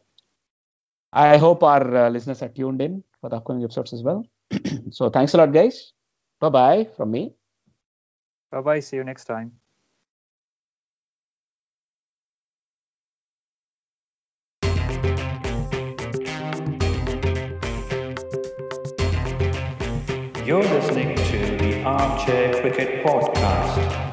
[1.12, 4.24] I hope our uh, listeners are tuned in for the upcoming episodes as well.
[4.90, 5.92] so thanks a lot, guys.
[6.40, 7.34] Bye bye from me.
[8.50, 8.80] Bye bye.
[8.80, 9.65] See you next time.
[20.46, 24.05] You're listening to the Armchair Cricket Podcast.